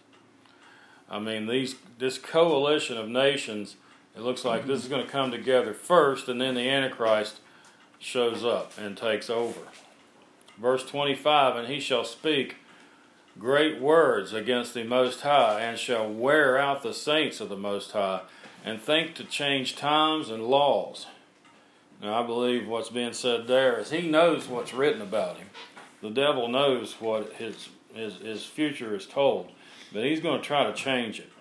[1.09, 3.77] I mean, these this coalition of nations,
[4.17, 7.39] it looks like this is going to come together first, and then the Antichrist
[7.99, 9.61] shows up and takes over.
[10.59, 12.57] Verse 25 And he shall speak
[13.37, 17.91] great words against the Most High, and shall wear out the saints of the Most
[17.91, 18.21] High,
[18.63, 21.07] and think to change times and laws.
[22.01, 25.47] Now, I believe what's being said there is he knows what's written about him
[26.05, 29.51] the devil knows what his his his future is told,
[29.91, 31.31] but he's going to try to change it.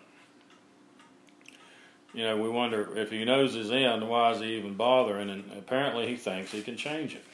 [2.14, 5.28] You know, we wonder if he knows his end, why is he even bothering?
[5.28, 7.24] And apparently, he thinks he can change it.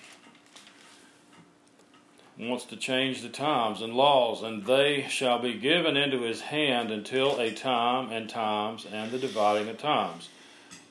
[2.40, 6.90] Wants to change the times and laws, and they shall be given into his hand
[6.90, 10.30] until a time and times and the dividing of times.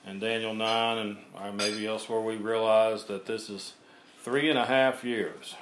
[0.05, 3.73] And Daniel 9, and uh, maybe elsewhere, we realize that this is
[4.23, 5.55] three and a half years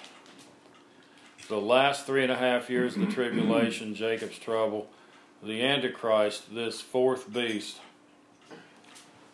[1.47, 4.89] the last three and a half years of the tribulation, Jacob's trouble,
[5.41, 7.77] the Antichrist, this fourth beast,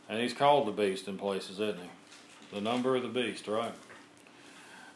[0.08, 2.56] and he's called the beast in places, isn't he?
[2.56, 3.74] The number of the beast, right?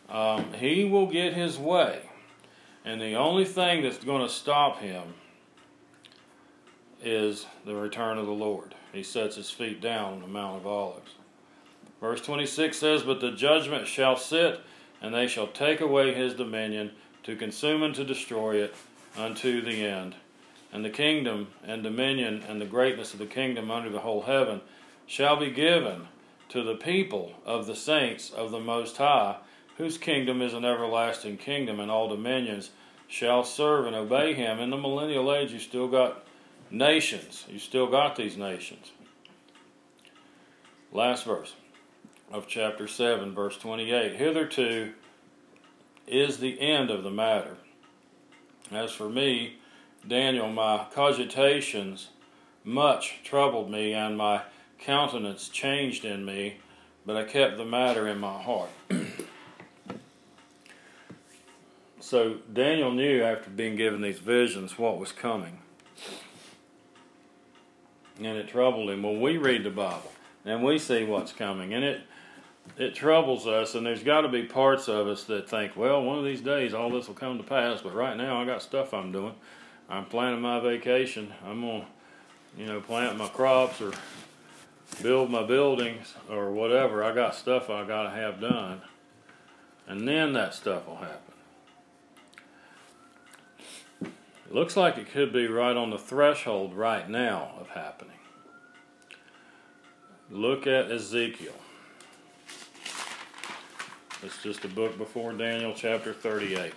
[0.09, 2.01] Um, he will get his way,
[2.85, 5.13] and the only thing that's going to stop him
[7.03, 8.73] is the return of the Lord.
[8.93, 11.11] He sets his feet down on the Mount of Olives.
[11.99, 14.61] Verse 26 says, But the judgment shall sit,
[15.01, 16.91] and they shall take away his dominion
[17.23, 18.75] to consume and to destroy it
[19.17, 20.15] unto the end.
[20.71, 24.61] And the kingdom and dominion and the greatness of the kingdom under the whole heaven
[25.05, 26.07] shall be given
[26.49, 29.37] to the people of the saints of the Most High,
[29.77, 32.71] whose kingdom is an everlasting kingdom, and all dominions
[33.07, 34.59] shall serve and obey him.
[34.59, 36.25] In the millennial age, you still got
[36.71, 37.45] nations.
[37.47, 38.91] You still got these nations.
[40.91, 41.53] Last verse
[42.31, 44.15] of chapter 7, verse 28.
[44.15, 44.93] Hitherto
[46.07, 47.57] is the end of the matter.
[48.71, 49.57] As for me,
[50.05, 52.07] Daniel, my cogitations
[52.63, 54.41] much troubled me, and my
[54.79, 56.57] countenance changed in me,
[57.05, 58.69] but I kept the matter in my heart.
[62.07, 65.57] so Daniel knew after being given these visions what was coming.
[68.17, 69.03] And it troubled him.
[69.03, 70.13] When we read the Bible
[70.45, 72.03] and we see what's coming, and it
[72.77, 76.17] it troubles us, and there's got to be parts of us that think, well, one
[76.17, 78.93] of these days all this will come to pass, but right now I got stuff
[78.93, 79.35] I'm doing.
[79.89, 81.33] I'm planning my vacation.
[81.45, 81.87] I'm going to,
[82.61, 83.91] you know, plant my crops or
[85.03, 87.03] build my buildings or whatever.
[87.03, 88.81] I got stuff I got to have done.
[89.87, 91.36] And then that stuff will happen.
[94.47, 98.13] It looks like it could be right on the threshold right now of happening.
[100.31, 101.53] Look at Ezekiel.
[104.23, 106.73] It's just a book before Daniel chapter 38.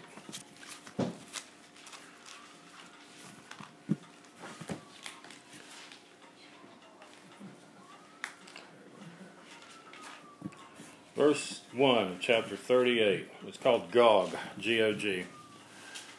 [11.15, 13.29] Verse 1 of chapter 38.
[13.47, 15.25] It's called Gog, G O G.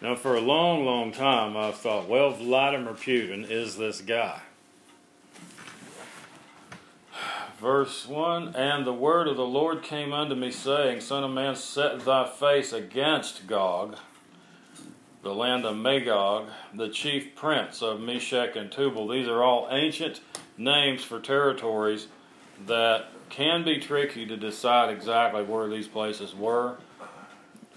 [0.02, 4.42] Now, for a long, long time, I've thought, well, Vladimir Putin is this guy.
[7.60, 11.56] Verse 1 And the word of the Lord came unto me, saying, Son of man,
[11.56, 13.98] set thy face against Gog,
[15.22, 19.08] the land of Magog, the chief prince of Meshech and Tubal.
[19.08, 20.22] These are all ancient
[20.58, 22.08] names for territories
[22.66, 26.78] that can be tricky to decide exactly where these places were.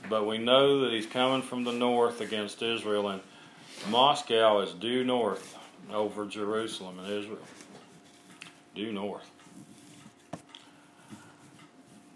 [0.09, 3.21] But we know that he's coming from the north against Israel, and
[3.89, 5.57] Moscow is due north
[5.93, 7.39] over Jerusalem and Israel.
[8.75, 9.31] Due north.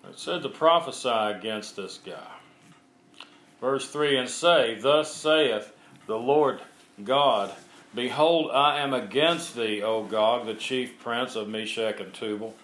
[0.08, 2.26] It said to prophesy against this guy.
[3.60, 5.72] Verse 3 And say, Thus saith
[6.06, 6.60] the Lord
[7.04, 7.52] God,
[7.94, 12.54] Behold, I am against thee, O Gog, the chief prince of Meshech and Tubal.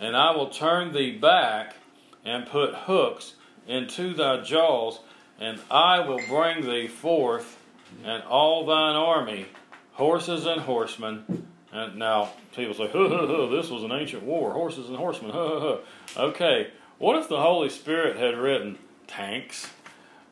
[0.00, 1.76] And I will turn thee back
[2.24, 3.34] and put hooks
[3.66, 5.00] into thy jaws,
[5.38, 7.58] and I will bring thee forth
[8.04, 9.46] and all thine army,
[9.92, 11.46] horses and horsemen.
[11.72, 15.32] And now people say, huh, huh, huh, this was an ancient war, horses and horsemen.
[15.32, 15.76] Huh, huh,
[16.16, 16.22] huh.
[16.24, 19.70] Okay, what if the Holy Spirit had written tanks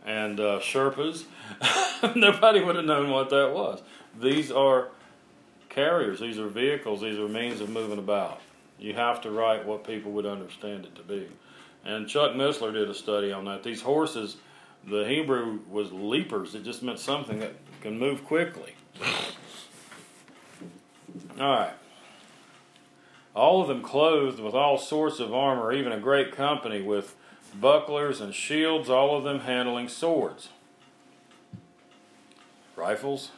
[0.05, 1.25] and uh, Sherpas?
[2.17, 3.83] Nobody would have known what that was.
[4.21, 4.89] These are
[5.69, 8.41] carriers, these are vehicles, these are means of moving about.
[8.79, 11.29] You have to write what people would understand it to be.
[11.85, 13.63] And Chuck Missler did a study on that.
[13.63, 14.37] These horses,
[14.87, 16.55] the Hebrew was leapers.
[16.55, 18.75] It just meant something that can move quickly.
[21.39, 21.75] All right.
[23.35, 27.17] All of them clothed with all sorts of armor, even a great company with
[27.59, 30.51] bucklers and shields, all of them handling swords,
[32.77, 33.31] rifles.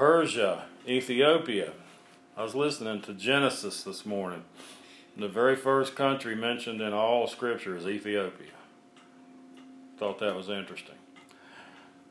[0.00, 1.72] Persia, Ethiopia.
[2.34, 4.44] I was listening to Genesis this morning.
[5.20, 8.52] The very first country mentioned in all Scripture is Ethiopia.
[9.98, 10.94] Thought that was interesting.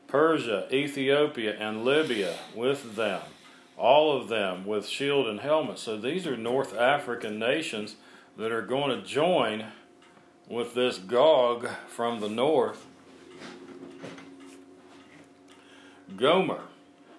[0.06, 3.22] Persia, Ethiopia, and Libya with them.
[3.76, 5.80] All of them with shield and helmet.
[5.80, 7.96] So these are North African nations
[8.36, 9.66] that are going to join
[10.46, 12.86] with this Gog from the north.
[16.16, 16.62] Gomer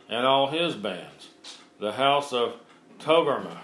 [0.07, 1.29] and all his bands.
[1.81, 2.53] The house of
[2.97, 3.57] Togarmah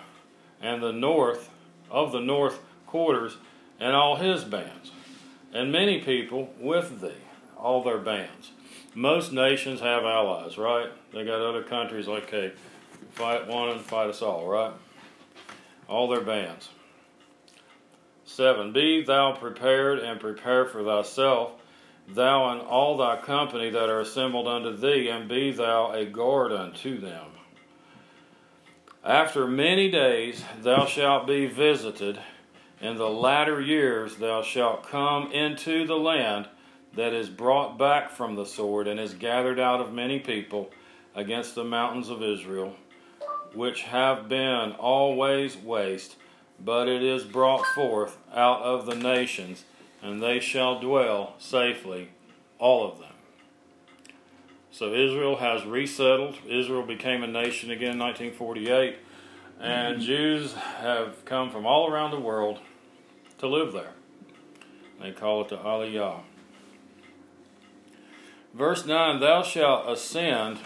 [0.61, 1.46] and the north
[1.89, 3.37] of the north quarters
[3.79, 4.91] and all his bands,
[5.53, 7.23] and many people with thee,
[7.57, 8.51] all their bands.
[8.95, 10.89] Most nations have allies, right?
[11.13, 12.53] They got other countries like, okay,
[13.11, 14.73] fight one and fight us all, right?
[15.87, 16.69] All their bands.
[18.25, 21.51] Seven, be thou prepared and prepare for thyself,
[22.07, 26.51] thou and all thy company that are assembled unto thee, and be thou a guard
[26.51, 27.36] unto them.
[29.07, 32.19] After many days thou shalt be visited,
[32.81, 36.49] in the latter years thou shalt come into the land
[36.93, 40.71] that is brought back from the sword and is gathered out of many people
[41.15, 42.75] against the mountains of Israel,
[43.53, 46.17] which have been always waste,
[46.59, 49.63] but it is brought forth out of the nations,
[50.01, 52.09] and they shall dwell safely,
[52.59, 53.06] all of them.
[54.77, 56.37] So Israel has resettled.
[56.47, 58.99] Israel became a nation again in 1948,
[59.59, 60.05] and mm-hmm.
[60.05, 62.59] Jews have come from all around the world
[63.39, 63.93] to live there.
[65.01, 66.19] They call it the Aliyah.
[68.53, 70.59] Verse 9 Thou shalt ascend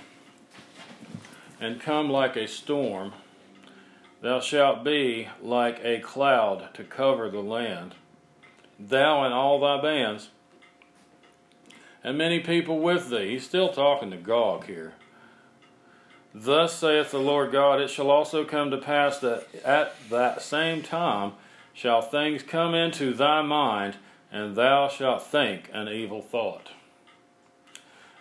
[1.62, 3.14] and come like a storm.
[4.20, 7.96] Thou shalt be like a cloud to cover the land,
[8.78, 10.32] thou and all thy bands,
[12.04, 13.32] and many people with thee.
[13.32, 14.94] He's still talking to Gog here.
[16.34, 20.82] Thus saith the Lord God, it shall also come to pass that at that same
[20.82, 21.34] time
[21.74, 23.98] shall things come into thy mind,
[24.32, 26.70] and thou shalt think an evil thought.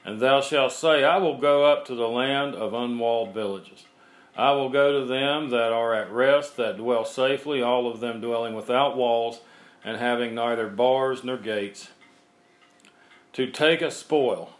[0.04, 3.84] And thou shalt say, I will go up to the land of unwalled villages.
[4.36, 8.20] I will go to them that are at rest, that dwell safely, all of them
[8.20, 9.40] dwelling without walls,
[9.84, 11.90] and having neither bars nor gates,
[13.32, 14.54] to take a spoil,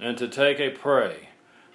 [0.00, 1.28] and to take a prey,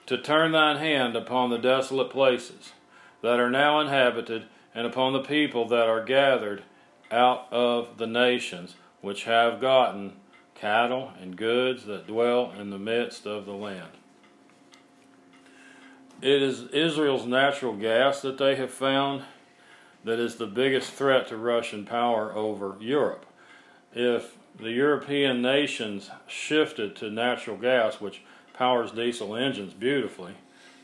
[0.06, 2.74] to turn thine hand upon the desolate places
[3.22, 6.64] that are now inhabited, and upon the people that are gathered
[7.12, 10.14] out of the nations, which have gotten
[10.54, 13.90] cattle and goods that dwell in the midst of the land.
[16.22, 19.24] It is Israel's natural gas that they have found
[20.04, 23.26] that is the biggest threat to Russian power over Europe.
[23.94, 28.22] If the European nations shifted to natural gas, which
[28.54, 30.34] powers diesel engines beautifully,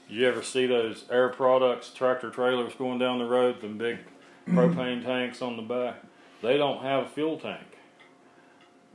[0.08, 4.00] did you ever see those air products tractor trailers going down the road, them big
[4.50, 5.96] propane tanks on the back?
[6.42, 7.78] They don't have a fuel tank.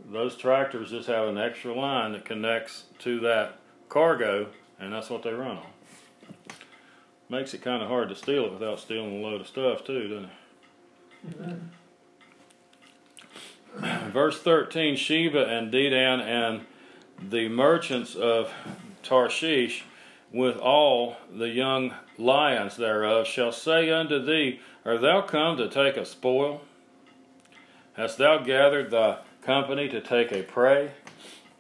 [0.04, 3.58] those tractors just have an extra line that connects to that
[3.88, 4.48] cargo,
[4.78, 5.66] and that's what they run on.
[7.28, 10.08] Makes it kind of hard to steal it without stealing a load of stuff, too,
[10.08, 11.58] doesn't it?
[14.12, 16.66] Verse 13 Sheba and Dedan and
[17.30, 18.52] the merchants of
[19.02, 19.84] Tarshish
[20.32, 25.96] with all the young lions thereof shall say unto thee, Art thou come to take
[25.96, 26.62] a spoil?
[27.94, 30.92] Hast thou gathered thy company to take a prey?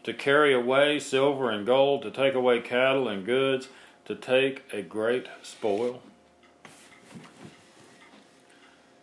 [0.04, 3.68] To carry away silver and gold, to take away cattle and goods,
[4.06, 6.02] to take a great spoil?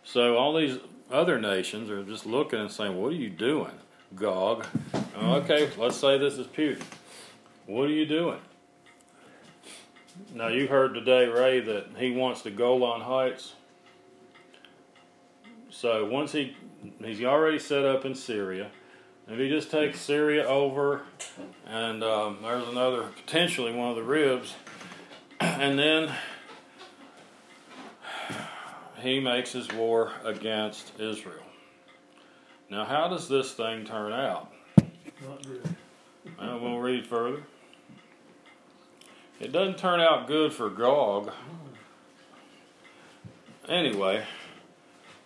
[0.04, 0.78] So all these
[1.10, 3.72] other nations are just looking and saying, What are you doing,
[4.14, 4.66] Gog?
[5.16, 6.82] Okay, let's say this is Putin.
[7.66, 8.38] What are you doing?
[10.34, 13.54] Now, you heard today, Ray, that he wants the Golan Heights.
[15.70, 16.56] So once he
[17.04, 18.70] he's already set up in Syria,
[19.28, 21.02] if he just takes Syria over,
[21.66, 24.54] and um, there's another potentially one of the ribs,
[25.40, 26.14] and then
[29.06, 31.42] he makes his war against Israel.
[32.70, 34.52] Now, how does this thing turn out?
[35.26, 35.76] Not good.
[36.38, 37.42] I will read further.
[39.38, 41.30] It doesn't turn out good for Gog.
[43.68, 44.24] Anyway,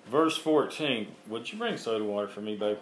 [0.07, 1.09] verse 14.
[1.29, 2.79] Would you bring soda water for me, babe?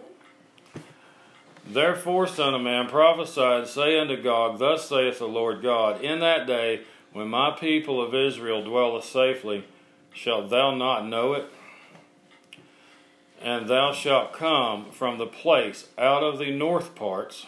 [1.66, 6.20] Therefore, Son of Man, prophesy and say unto Gog, Thus saith the Lord God, In
[6.20, 6.82] that day,
[7.12, 9.64] when my people of Israel dwelleth safely,
[10.12, 11.46] shalt thou not know it?
[13.40, 17.46] And thou shalt come from the place out of the north parts,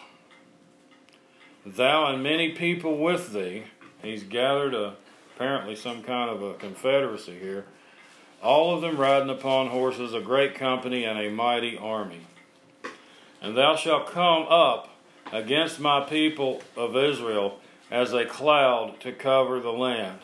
[1.66, 3.64] thou and many people with thee.
[4.02, 4.94] He's gathered a,
[5.34, 7.66] apparently some kind of a confederacy here.
[8.42, 12.20] All of them riding upon horses, a great company and a mighty army.
[13.42, 14.90] And thou shalt come up
[15.32, 17.58] against my people of Israel
[17.90, 20.20] as a cloud to cover the land.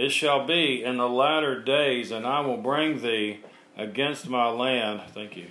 [0.00, 3.40] It shall be in the latter days, and I will bring thee
[3.76, 5.48] against my land, thank you,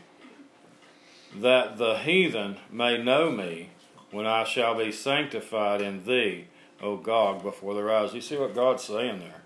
[1.35, 3.69] that the heathen may know me
[4.09, 6.47] when I shall be sanctified in thee,
[6.81, 8.15] O Gog, before their eyes.
[8.15, 9.41] You see what God's saying there?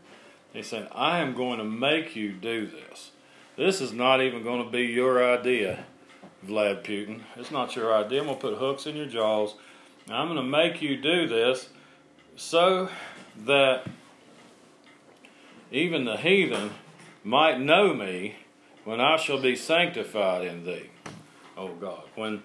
[0.53, 3.11] He's saying, I am going to make you do this.
[3.57, 5.83] This is not even going to be your idea,
[6.47, 7.23] Vlad Putin.
[7.35, 8.21] It's not your idea.
[8.21, 9.55] I'm going to put hooks in your jaws.
[10.09, 11.67] I'm going to make you do this
[12.37, 12.87] so
[13.45, 13.85] that
[15.73, 16.69] even the heathen
[17.23, 18.35] might know me
[18.85, 20.89] when I shall be sanctified in thee,
[21.57, 22.03] O God.
[22.15, 22.43] When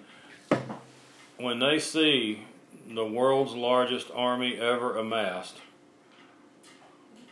[1.37, 2.43] when they see
[2.89, 5.57] the world's largest army ever amassed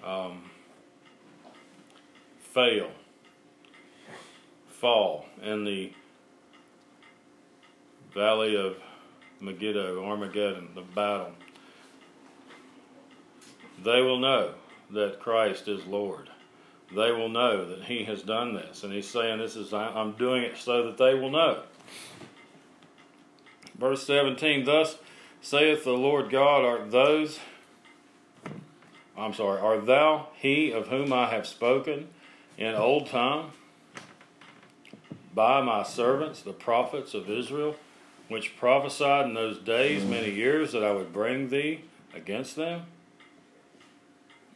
[0.04, 0.50] um,
[2.52, 2.90] fail,
[4.68, 5.92] fall in the
[8.14, 8.76] valley of
[9.40, 11.32] Megiddo, Armageddon, the battle,
[13.82, 14.54] they will know
[14.90, 16.30] that Christ is Lord.
[16.94, 20.42] They will know that He has done this, and He's saying, "This is I'm doing
[20.42, 21.62] it so that they will know."
[23.78, 24.98] Verse 17, Thus
[25.40, 27.40] saith the Lord God, Art those,
[29.16, 32.08] I'm sorry, art thou he of whom I have spoken
[32.56, 33.50] in old time
[35.34, 37.76] by my servants, the prophets of Israel,
[38.28, 41.82] which prophesied in those days many years that I would bring thee
[42.14, 42.86] against them?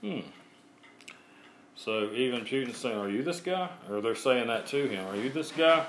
[0.00, 0.20] Hmm.
[1.76, 3.68] So even Putin's saying, Are you this guy?
[3.90, 5.06] Or they're saying that to him.
[5.06, 5.86] Are you this guy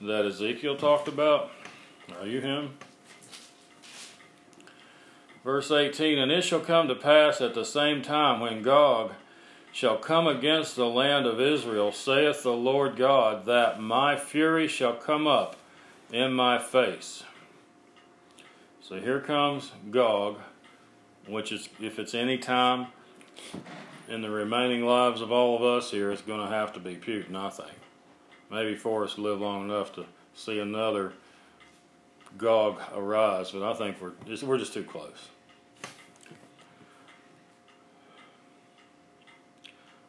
[0.00, 1.50] that Ezekiel talked about?
[2.20, 2.70] Are you him?
[5.44, 9.12] Verse 18 And it shall come to pass at the same time when Gog
[9.72, 14.94] shall come against the land of Israel, saith the Lord God, that my fury shall
[14.94, 15.56] come up
[16.12, 17.22] in my face.
[18.80, 20.38] So here comes Gog,
[21.28, 22.88] which is, if it's any time
[24.08, 26.96] in the remaining lives of all of us here, it's going to have to be
[26.96, 27.72] Putin, I think.
[28.50, 31.12] Maybe Forrest live long enough to see another
[32.36, 35.28] Gog arise, but I think we're just, we're just too close.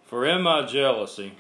[0.06, 1.34] For in my jealousy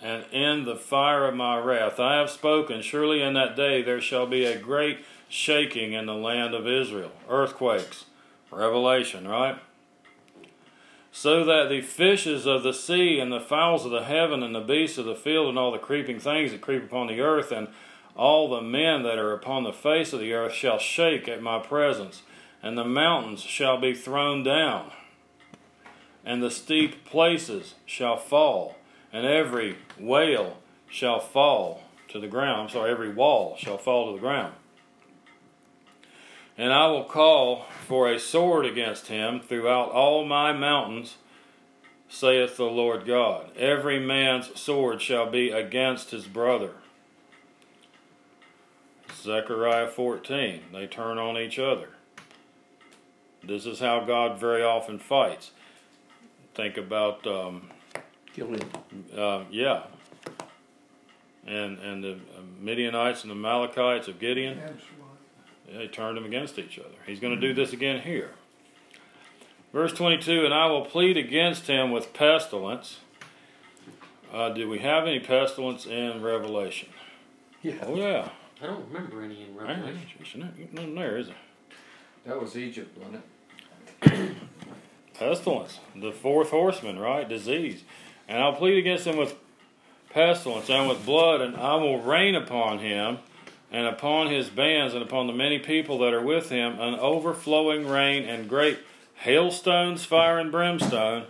[0.00, 4.00] and in the fire of my wrath I have spoken, surely in that day there
[4.00, 8.04] shall be a great shaking in the land of Israel, earthquakes,
[8.50, 9.58] revelation, right?
[11.14, 14.60] So that the fishes of the sea and the fowls of the heaven and the
[14.60, 17.68] beasts of the field and all the creeping things that creep upon the earth and
[18.16, 21.58] all the men that are upon the face of the earth shall shake at my
[21.58, 22.22] presence,
[22.62, 24.90] and the mountains shall be thrown down,
[26.24, 28.76] and the steep places shall fall,
[29.12, 30.58] and every whale
[30.88, 32.62] shall fall to the ground.
[32.62, 34.54] I'm sorry, every wall shall fall to the ground.
[36.58, 41.16] And I will call for a sword against him throughout all my mountains,
[42.08, 43.56] saith the Lord God.
[43.56, 46.72] Every man's sword shall be against his brother.
[49.14, 50.62] Zechariah 14.
[50.72, 51.90] They turn on each other.
[53.44, 55.52] This is how God very often fights.
[56.54, 57.70] Think about, um,
[58.34, 58.64] Gilead.
[59.16, 59.84] uh, yeah,
[61.46, 62.18] and and the
[62.60, 64.58] Midianites and the Amalekites of Gideon.
[64.58, 65.11] Absalom.
[65.72, 66.94] They turned them against each other.
[67.06, 68.30] He's going to do this again here.
[69.72, 73.00] Verse 22 And I will plead against him with pestilence.
[74.32, 76.88] Uh, do we have any pestilence in Revelation?
[77.62, 77.74] Yeah.
[77.82, 78.28] Oh, yeah.
[78.62, 80.00] I don't remember any in Revelation.
[80.18, 81.36] there's Nothing there, is there?
[82.26, 83.22] That was Egypt, wasn't
[84.02, 84.36] it?
[85.14, 85.80] Pestilence.
[85.96, 87.28] The fourth horseman, right?
[87.28, 87.82] Disease.
[88.28, 89.34] And I'll plead against him with
[90.10, 93.18] pestilence and with blood, and I will rain upon him
[93.72, 97.88] and upon his bands and upon the many people that are with him an overflowing
[97.88, 98.78] rain and great
[99.14, 101.24] hailstones, fire, and brimstone.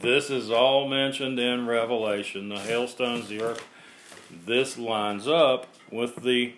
[0.00, 3.66] This is all mentioned in Revelation the hailstones, the earth.
[4.46, 6.54] This lines up with the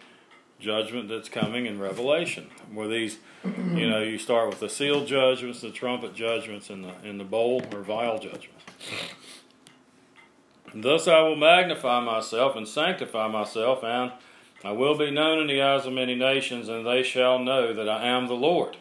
[0.61, 5.61] judgment that's coming in Revelation, where these, you know, you start with the seal judgments,
[5.62, 8.64] the trumpet judgments, and the and the bowl or vial judgments.
[10.75, 14.12] Thus I will magnify myself and sanctify myself, and
[14.64, 17.89] I will be known in the eyes of many nations, and they shall know that
[17.89, 18.77] I am the Lord.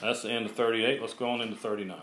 [0.00, 1.00] That's the end of 38.
[1.00, 1.96] Let's go on into 39.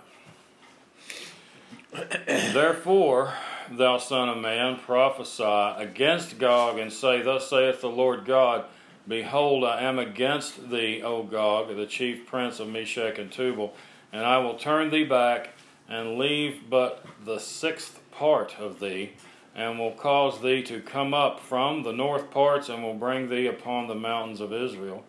[2.54, 3.34] Therefore,
[3.70, 8.66] thou son of man, prophesy against Gog, and say, Thus saith the Lord God,
[9.08, 13.76] Behold, I am against thee, O Gog, the chief prince of Meshech and Tubal,
[14.14, 15.52] and I will turn thee back
[15.92, 19.12] and leave but the sixth part of thee,
[19.54, 23.46] and will cause thee to come up from the north parts, and will bring thee
[23.46, 25.04] upon the mountains of Israel.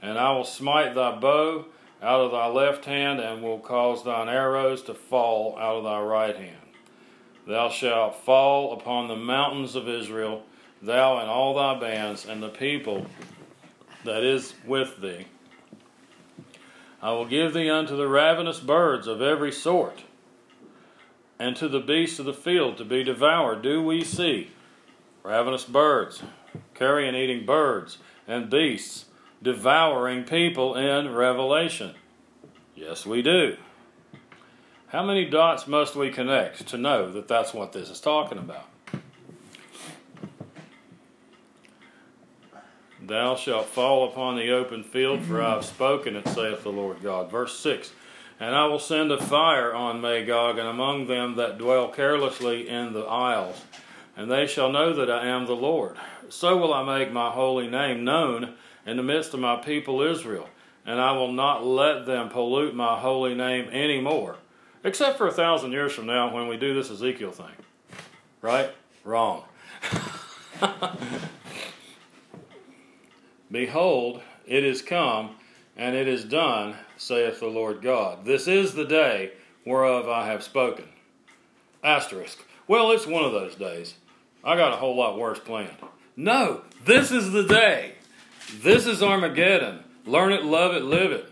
[0.00, 1.66] And I will smite thy bow
[2.02, 6.00] out of thy left hand, and will cause thine arrows to fall out of thy
[6.00, 6.56] right hand.
[7.46, 10.42] Thou shalt fall upon the mountains of Israel,
[10.80, 13.06] thou and all thy bands, and the people
[14.04, 15.26] that is with thee.
[17.02, 20.04] I will give thee unto the ravenous birds of every sort,
[21.38, 23.62] and to the beasts of the field to be devoured.
[23.62, 24.50] Do we see
[25.22, 26.22] ravenous birds,
[26.74, 29.06] carrion eating birds, and beasts
[29.42, 31.94] devouring people in Revelation?
[32.74, 33.56] Yes, we do.
[34.88, 38.68] How many dots must we connect to know that that's what this is talking about?
[43.06, 47.02] Thou shalt fall upon the open field, for I have spoken it, saith the Lord
[47.02, 47.30] God.
[47.30, 47.92] Verse 6
[48.40, 52.92] And I will send a fire on Magog, and among them that dwell carelessly in
[52.92, 53.62] the isles,
[54.16, 55.96] and they shall know that I am the Lord.
[56.28, 58.54] So will I make my holy name known
[58.86, 60.48] in the midst of my people Israel,
[60.84, 64.36] and I will not let them pollute my holy name any more,
[64.82, 67.46] except for a thousand years from now when we do this Ezekiel thing.
[68.42, 68.70] Right?
[69.04, 69.44] Wrong.
[73.50, 75.36] Behold, it is come,
[75.76, 78.24] and it is done, saith the Lord God.
[78.24, 79.32] This is the day
[79.64, 80.86] whereof I have spoken.
[81.82, 82.44] Asterisk.
[82.66, 83.94] Well, it's one of those days.
[84.42, 85.76] I got a whole lot worse planned.
[86.16, 87.94] No, this is the day.
[88.60, 89.84] This is Armageddon.
[90.06, 91.28] Learn it, love it, live it.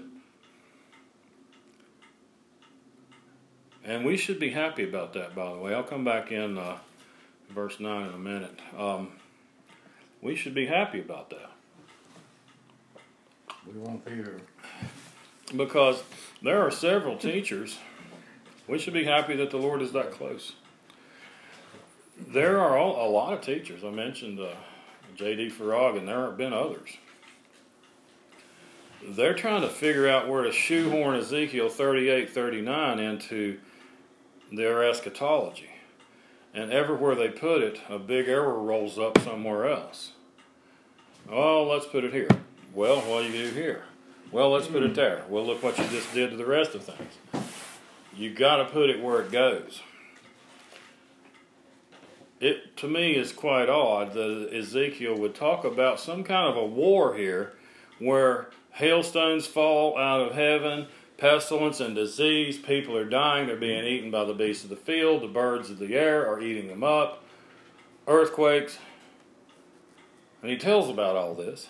[3.84, 5.74] And we should be happy about that, by the way.
[5.74, 6.78] I'll come back in uh,
[7.51, 8.59] verse 9 in a minute.
[8.76, 9.12] Um,
[10.20, 11.51] we should be happy about that.
[13.66, 14.40] We won't be here.
[15.56, 16.02] Because
[16.42, 17.78] there are several teachers.
[18.66, 20.52] We should be happy that the Lord is that close.
[22.18, 23.84] There are all, a lot of teachers.
[23.84, 24.54] I mentioned uh,
[25.16, 25.50] J.D.
[25.50, 26.90] Farag, and there have been others.
[29.04, 33.58] They're trying to figure out where to shoehorn Ezekiel 38 39 into
[34.52, 35.70] their eschatology.
[36.54, 40.12] And everywhere they put it, a big error rolls up somewhere else.
[41.28, 42.28] Oh, let's put it here.
[42.74, 43.84] Well, what do you do here?
[44.30, 45.24] Well, let's put it there.
[45.28, 47.44] Well, look what you just did to the rest of things.
[48.16, 49.82] You got to put it where it goes.
[52.40, 56.64] It to me is quite odd that Ezekiel would talk about some kind of a
[56.64, 57.52] war here
[57.98, 64.10] where hailstones fall out of heaven, pestilence and disease, people are dying, they're being eaten
[64.10, 67.22] by the beasts of the field, the birds of the air are eating them up,
[68.08, 68.78] earthquakes.
[70.40, 71.68] And he tells about all this.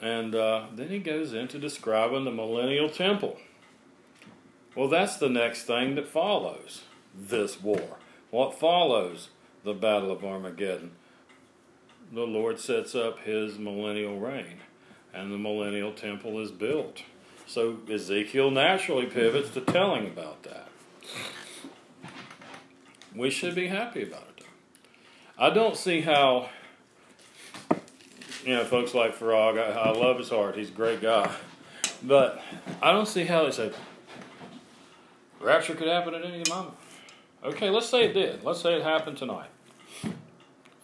[0.00, 3.38] And uh, then he goes into describing the millennial temple.
[4.74, 6.82] Well, that's the next thing that follows
[7.16, 7.96] this war.
[8.30, 9.30] What follows
[9.64, 10.92] the Battle of Armageddon,
[12.12, 14.58] the Lord sets up his millennial reign,
[15.12, 17.02] and the millennial temple is built.
[17.46, 20.68] So Ezekiel naturally pivots to telling about that.
[23.14, 24.44] We should be happy about it.
[25.38, 26.50] I don't see how,
[28.48, 31.30] you know, folks like Farag, I, I love his heart, he's a great guy.
[32.02, 32.42] But
[32.80, 33.72] I don't see how they say
[35.38, 36.74] rapture could happen at any moment.
[37.44, 38.42] Okay, let's say it did.
[38.42, 39.50] Let's say it happened tonight.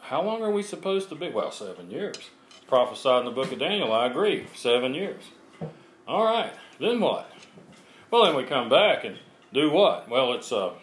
[0.00, 1.30] How long are we supposed to be?
[1.30, 2.18] Well, seven years.
[2.50, 3.94] It's prophesied in the book of Daniel.
[3.94, 4.46] I agree.
[4.54, 5.22] Seven years.
[6.06, 6.52] All right.
[6.78, 7.32] Then what?
[8.10, 9.16] Well, then we come back and
[9.54, 10.10] do what?
[10.10, 10.74] Well, it's uh.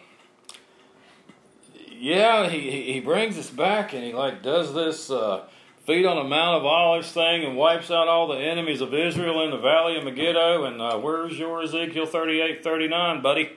[1.88, 5.44] Yeah, he he brings us back and he like does this uh,
[5.84, 9.42] feet on the Mount of Olives thing and wipes out all the enemies of Israel
[9.44, 10.64] in the valley of Megiddo.
[10.64, 13.56] And uh, where's your Ezekiel 38, 39, buddy?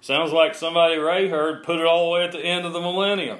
[0.00, 2.80] Sounds like somebody Ray heard put it all the way at the end of the
[2.80, 3.38] millennium.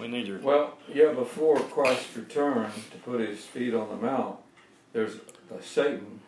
[0.00, 0.40] We need your.
[0.40, 4.38] Well, yeah, before Christ returned to put his feet on the mount,
[4.92, 6.20] there's uh, Satan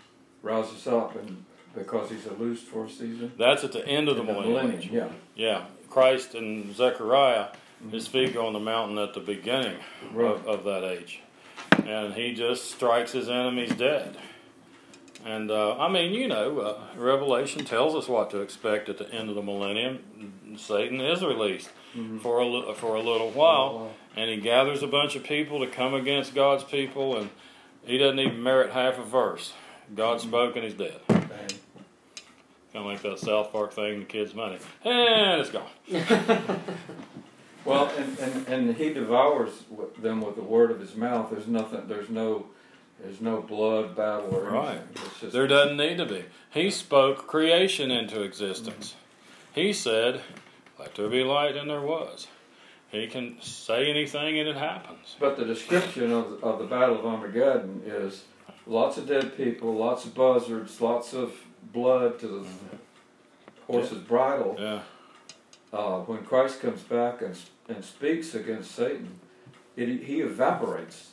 [0.43, 3.33] rises up and because he's a loosed for a season.
[3.39, 4.67] That's at the end of the the millennium.
[4.67, 5.09] millennium, yeah.
[5.35, 7.49] Yeah, Christ and Zechariah,
[7.91, 9.79] his feet go on the mountain at the beginning
[10.13, 10.31] Right.
[10.33, 11.21] of, of that age.
[11.87, 14.17] And he just strikes his enemies dead.
[15.25, 19.11] And uh, I mean, you know, uh, Revelation tells us what to expect at the
[19.13, 20.57] end of the millennium.
[20.57, 21.71] Satan is released
[22.23, 25.93] for a for a little while, and he gathers a bunch of people to come
[25.93, 27.29] against God's people, and
[27.85, 29.53] he doesn't even merit half a verse.
[29.95, 31.01] God spoke, and he's dead.
[31.09, 31.27] Kind
[32.75, 35.69] of like that South Park thing, the kid's money, and it's gone.
[37.65, 39.51] Well, and, and, and he devours
[39.99, 41.31] them with the word of his mouth.
[41.31, 41.87] There's nothing.
[41.87, 42.47] There's no.
[43.03, 44.83] There's no blood battle or Right.
[45.21, 46.27] just, There doesn't need to be.
[46.51, 48.95] He spoke creation into existence.
[49.55, 50.21] He said,
[50.79, 52.27] "Let there be light," and there was.
[52.91, 55.17] He can say anything, and it happens.
[55.19, 58.25] But the description of, of the Battle of Armageddon is
[58.67, 61.33] lots of dead people, lots of buzzards, lots of
[61.73, 62.77] blood to the mm-hmm.
[63.67, 64.57] horse's bridle.
[64.59, 64.81] Yeah,
[65.73, 67.37] Uh, when Christ comes back and,
[67.69, 69.21] and speaks against Satan,
[69.77, 71.13] it, he evaporates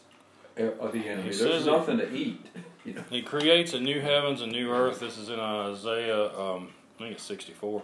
[0.59, 1.29] uh, of the enemy.
[1.31, 2.45] He There's says it- nothing to eat.
[2.85, 3.03] You know?
[3.09, 5.01] he creates a new heavens and new earth.
[5.01, 7.83] This is in Isaiah, um, I think it's sixty-four.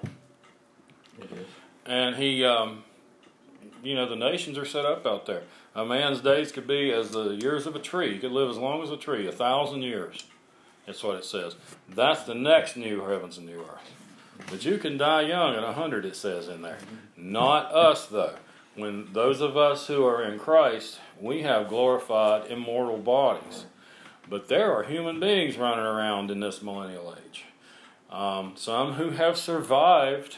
[1.20, 1.46] It is.
[1.86, 2.86] And he, um,
[3.84, 5.44] you know, the nations are set up out there.
[5.76, 8.14] A man's days could be as the years of a tree.
[8.14, 10.24] He could live as long as a tree, a thousand years.
[10.86, 11.58] That's what it says.
[11.90, 13.92] That's the next new heavens and new earth.
[14.50, 16.78] But you can die young at a hundred, it says in there.
[17.18, 18.36] Not us, though.
[18.76, 23.66] When those of us who are in Christ, we have glorified, immortal bodies.
[24.30, 27.46] But there are human beings running around in this millennial age.
[28.10, 30.38] Um, some who have survived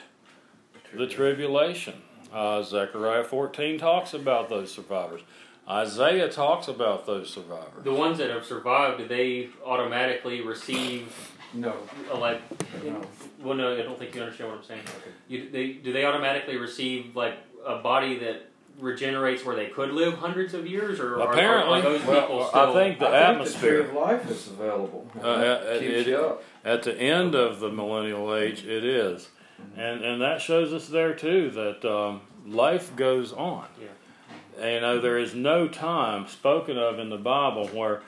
[0.94, 2.02] the tribulation.
[2.34, 5.22] Uh, Zechariah 14 talks about those survivors.
[5.68, 7.84] Isaiah talks about those survivors.
[7.84, 11.74] The ones that have survived, do they automatically receive No.
[12.12, 12.42] a like?
[12.84, 13.02] No.
[13.42, 14.82] Well, no, I don't think you understand what I'm saying.
[15.28, 17.36] You, they, do they automatically receive like
[17.66, 18.50] a body that
[18.80, 21.80] regenerates where they could live hundreds of years, or are- Apparently.
[21.80, 22.74] are, those Well, people I still?
[22.74, 23.78] think the I think atmosphere.
[23.78, 25.08] The tree of life is available.
[25.24, 26.44] Uh, uh, Keeps it- you up.
[26.66, 29.30] At the end of the millennial age, it is.
[29.78, 33.68] And, and that shows us there too that um, life goes on.
[33.80, 34.74] Yeah.
[34.74, 38.02] You know, there is no time spoken of in the Bible where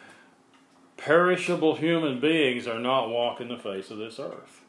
[0.97, 4.61] perishable human beings are not walking the face of this earth.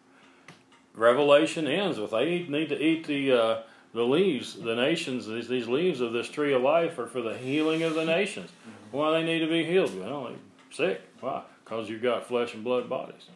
[0.94, 3.62] Revelation ends with they need to eat the uh,
[3.94, 5.26] the leaves, the nations.
[5.26, 8.50] These, these leaves of this tree of life are for the healing of the nations.
[8.90, 9.98] Why they need to be healed?
[9.98, 10.36] Well, they're
[10.70, 11.00] sick.
[11.20, 11.42] Why?
[11.64, 13.28] Because you've got flesh and blood bodies.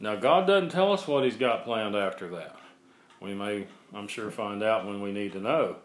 [0.00, 2.56] Now God doesn't tell us what He's got planned after that.
[3.20, 5.76] We may, I'm sure, find out when we need to know.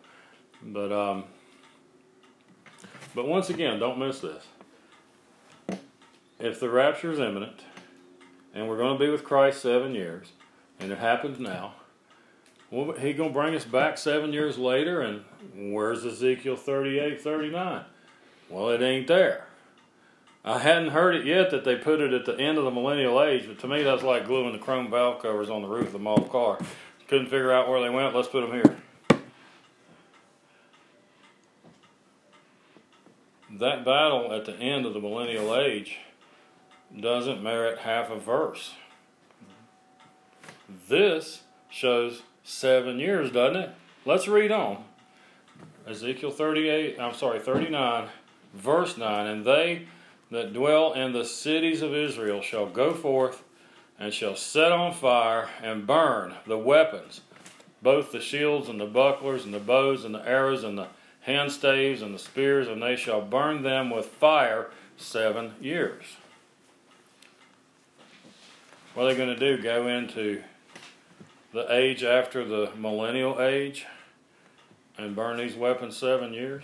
[0.64, 1.26] But um,
[3.14, 4.44] but once again, don't miss this.
[6.40, 7.62] If the rapture is imminent,
[8.54, 10.34] and we're going to be with Christ seven years,
[10.80, 11.74] and it happens now,
[12.70, 15.24] well, he going to bring us back seven years later, and
[15.74, 17.86] where's Ezekiel 38, 39?
[18.50, 19.48] Well, it ain't there.
[20.46, 23.22] I hadn't heard it yet that they put it at the end of the millennial
[23.22, 25.94] age, but to me that's like gluing the chrome valve covers on the roof of
[25.94, 26.58] the model car.
[27.08, 28.78] Couldn't figure out where they went, let's put them here.
[33.60, 35.98] That battle at the end of the millennial age
[37.00, 38.74] doesn't merit half a verse.
[40.88, 43.70] This shows seven years, doesn't it?
[44.06, 44.84] Let's read on.
[45.88, 48.10] Ezekiel 38, I'm sorry, 39,
[48.54, 49.28] verse 9.
[49.28, 49.88] And they
[50.32, 53.44] that dwell in the cities of Israel shall go forth
[53.98, 57.22] and shall set on fire and burn the weapons
[57.82, 60.88] both the shields and the bucklers and the bows and the arrows and the
[61.22, 66.18] hand staves and the spears, and they shall burn them with fire seven years.
[68.98, 69.62] What are they going to do?
[69.62, 70.42] Go into
[71.54, 73.86] the age after the millennial age
[74.98, 76.64] and burn these weapons seven years?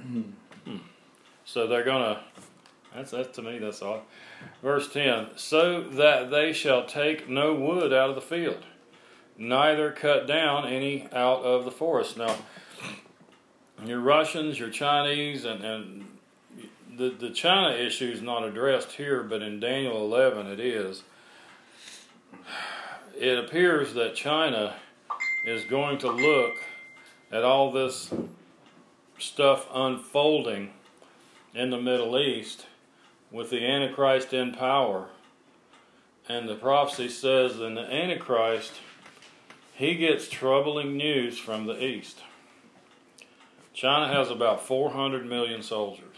[0.00, 0.22] Hmm.
[1.44, 2.20] So they're going to.
[2.94, 3.58] That's that to me.
[3.58, 4.04] That's all.
[4.62, 5.30] Verse ten.
[5.34, 8.62] So that they shall take no wood out of the field,
[9.36, 12.16] neither cut down any out of the forest.
[12.16, 12.36] Now,
[13.84, 16.06] your Russians, your Chinese, and, and
[16.96, 21.02] the the China issue is not addressed here, but in Daniel eleven it is.
[23.18, 24.74] It appears that China
[25.46, 26.56] is going to look
[27.32, 28.12] at all this
[29.18, 30.70] stuff unfolding
[31.54, 32.66] in the Middle East
[33.30, 35.08] with the Antichrist in power.
[36.28, 38.72] And the prophecy says in the Antichrist,
[39.74, 42.22] he gets troubling news from the East.
[43.72, 46.16] China has about 400 million soldiers.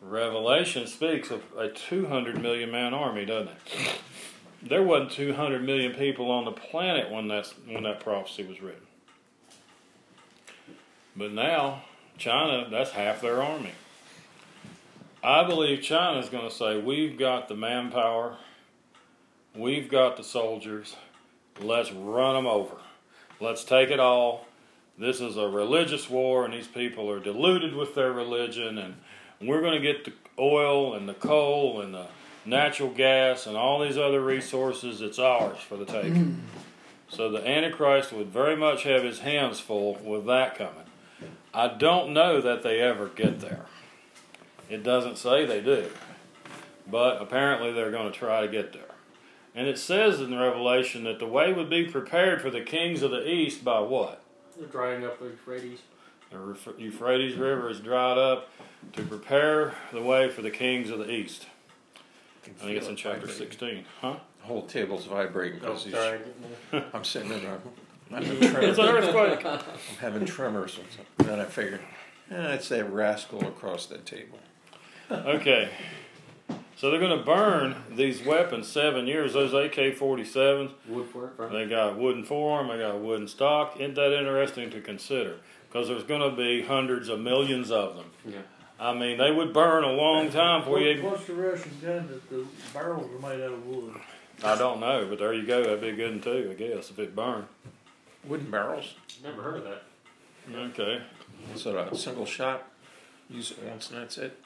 [0.00, 3.98] Revelation speaks of a 200 million man army, doesn't it?
[4.62, 8.86] There wasn't 200 million people on the planet when that's when that prophecy was written.
[11.16, 11.84] But now,
[12.16, 13.72] China, that's half their army.
[15.22, 18.36] I believe China is going to say, We've got the manpower,
[19.54, 20.96] we've got the soldiers,
[21.60, 22.76] let's run them over.
[23.40, 24.46] Let's take it all.
[24.98, 28.96] This is a religious war, and these people are deluded with their religion, and
[29.40, 32.06] we're going to get the oil and the coal and the
[32.48, 35.00] natural gas and all these other resources.
[35.00, 36.14] It's ours for the taking.
[36.14, 36.40] Mm.
[37.08, 40.84] So the Antichrist would very much have his hands full with that coming.
[41.54, 43.66] I don't know that they ever get there.
[44.68, 45.88] It doesn't say they do.
[46.90, 48.82] But apparently they're going to try to get there.
[49.54, 53.02] And it says in the Revelation that the way would be prepared for the kings
[53.02, 54.22] of the east by what?
[54.56, 55.80] They're drying up the Euphrates.
[56.30, 58.50] The Euphrates River is dried up
[58.92, 61.46] to prepare the way for the kings of the east.
[62.60, 63.84] I think it's in chapter 16.
[64.00, 64.16] Huh?
[64.40, 66.20] The whole table's vibrating Oh, because sorry.
[66.94, 67.58] I'm sitting in a.
[68.10, 68.64] I'm, having tremors.
[68.70, 69.44] It's an earthquake.
[69.44, 69.60] I'm
[70.00, 70.78] having tremors.
[71.18, 71.80] And then I figured,
[72.30, 74.38] eh, it's that rascal across that table.
[75.10, 75.68] Okay.
[76.76, 79.32] So they're going to burn these weapons seven years.
[79.32, 81.36] Those AK 47s, Wood for it.
[81.36, 81.52] Burn.
[81.52, 83.76] they got wooden forearm, they got wooden stock.
[83.80, 85.38] Isn't that interesting to consider?
[85.68, 88.06] Because there's going to be hundreds of millions of them.
[88.24, 88.38] Yeah.
[88.80, 91.02] I mean, they would burn a long time before you.
[91.02, 93.94] What's the Russian gun that the barrels are made out of wood?
[94.44, 95.62] I don't know, but there you go.
[95.64, 97.46] That'd be a good one too, I guess, if it burned.
[98.24, 98.94] Wooden barrels.
[99.22, 99.82] Never heard of that.
[100.54, 101.02] Okay.
[101.56, 102.70] So a single shot.
[103.28, 104.38] Use it once and that's it.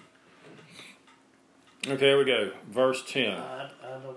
[1.86, 2.52] Okay, here we go.
[2.70, 3.32] Verse 10.
[3.32, 4.16] I, I don't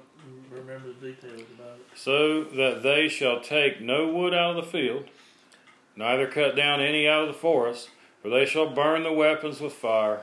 [0.51, 1.85] remember the details about it.
[1.95, 5.05] So that they shall take no wood out of the field,
[5.95, 7.89] neither cut down any out of the forest,
[8.25, 10.21] for they shall burn the weapons with fire,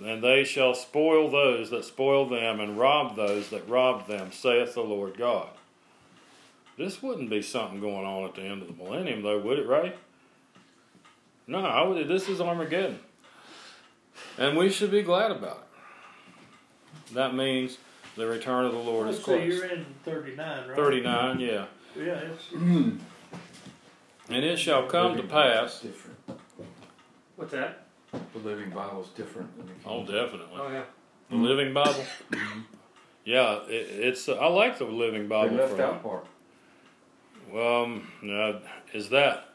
[0.00, 4.74] and they shall spoil those that spoil them, and rob those that rob them, saith
[4.74, 5.48] the Lord God.
[6.76, 9.66] This wouldn't be something going on at the end of the millennium, though, would it,
[9.66, 9.94] Ray?
[11.48, 12.06] No, I would.
[12.06, 13.00] This is Armageddon,
[14.38, 15.66] and we should be glad about
[17.08, 17.14] it.
[17.14, 17.78] That means
[18.14, 19.54] the return of the Lord Let's is say close.
[19.54, 20.76] you're in thirty-nine, right?
[20.76, 21.64] 39, yeah.
[21.96, 22.90] Yeah, it's, hmm.
[24.28, 25.80] And it shall come to pass.
[25.80, 26.37] Different.
[27.38, 27.84] What's that?
[28.32, 30.58] The Living Bible is different than the King Oh, definitely.
[30.60, 30.82] Oh yeah.
[31.30, 32.04] The Living Bible.
[33.24, 34.28] Yeah, it, it's.
[34.28, 35.50] I like the Living Bible.
[35.56, 35.76] They Bible.
[35.76, 36.24] left for- out
[37.54, 37.84] part.
[37.84, 38.58] Um, now,
[38.92, 39.50] is that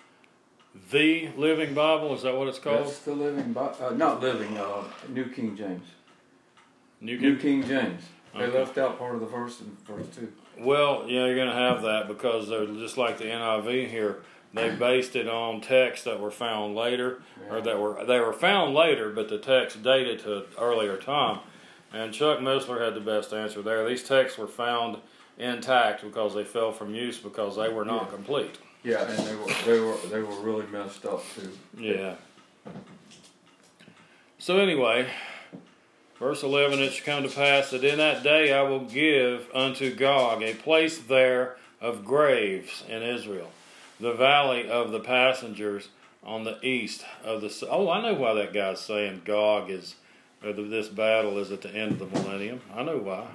[0.91, 2.13] the Living Bible?
[2.13, 2.85] Is that what it's called?
[2.85, 3.75] That's the Living Bible.
[3.81, 5.85] Uh, not Living, uh, New King James.
[7.01, 7.61] New New King.
[7.63, 8.03] King James.
[8.33, 8.57] They Okay.
[8.59, 10.31] left out part of the first in verse 2.
[10.59, 14.23] Well, yeah, you're going to have that because they're just like the NIV here.
[14.53, 18.75] They based it on texts that were found later, or that were they were found
[18.75, 21.39] later, but the text dated to an earlier time.
[21.91, 23.87] And Chuck Missler had the best answer there.
[23.87, 24.97] These texts were found
[25.39, 28.09] intact because they fell from use because they were not Yeah.
[28.15, 28.57] complete.
[28.83, 31.51] Yeah, and they were they were they were really messed up too.
[31.77, 32.15] Yeah.
[34.37, 35.07] So anyway,
[36.19, 39.93] verse eleven, it shall come to pass that in that day I will give unto
[39.95, 43.49] Gog a place there of graves in Israel,
[44.03, 45.87] the valley of the passengers
[46.23, 47.67] on the east of the.
[47.69, 49.95] Oh, I know why that guy's saying Gog is,
[50.43, 52.59] uh, that this battle is at the end of the millennium.
[52.75, 53.27] I know why.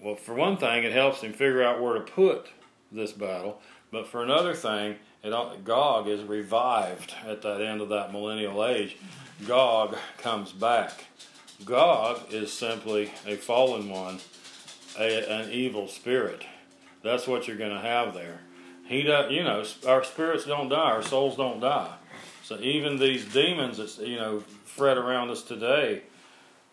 [0.00, 2.46] Well, for one thing, it helps him figure out where to put
[2.92, 3.60] this battle.
[3.90, 8.96] But for another thing, it, Gog is revived at that end of that millennial age.
[9.48, 11.06] Gog comes back.
[11.64, 14.20] Gog is simply a fallen one,
[14.96, 16.44] a, an evil spirit.
[17.02, 18.40] That's what you're going to have there.
[18.86, 19.30] He does.
[19.32, 21.94] You know, our spirits don't die, our souls don't die.
[22.42, 26.02] So even these demons that you know fret around us today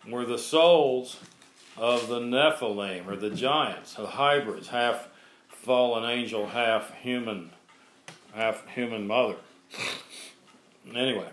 [0.08, 1.18] were the souls
[1.76, 5.08] of the Nephilim or the giants, the hybrids, half
[5.48, 7.50] fallen angel, half human,
[8.34, 9.36] half human mother.
[10.94, 11.28] Anyway,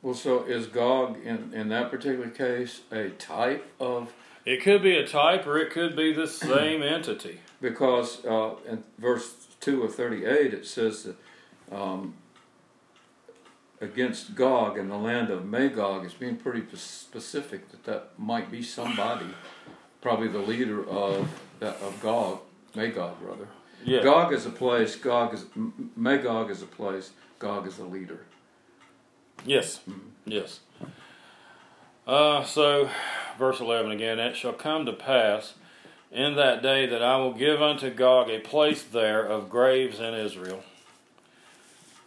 [0.00, 4.12] Well, so is Gog in, in that particular case a type of
[4.44, 7.40] it could be a type or it could be the same entity.
[7.60, 11.16] Because uh, in verse two of thirty eight it says that
[11.74, 12.14] um,
[13.80, 18.62] against Gog in the land of Magog it's being pretty specific that that might be
[18.62, 19.26] somebody,
[20.00, 21.28] probably the leader of
[21.60, 22.40] that of Gog,
[22.74, 23.48] Magog rather.
[23.84, 24.02] Yeah.
[24.02, 24.96] Gog is a place.
[24.96, 25.46] Gog is
[25.96, 27.10] Magog is a place.
[27.38, 28.20] Gog is a leader.
[29.44, 29.80] Yes.
[30.24, 30.60] Yes.
[32.06, 32.88] Uh, so,
[33.38, 35.54] verse 11 again It shall come to pass
[36.10, 40.14] in that day that I will give unto Gog a place there of graves in
[40.14, 40.62] Israel,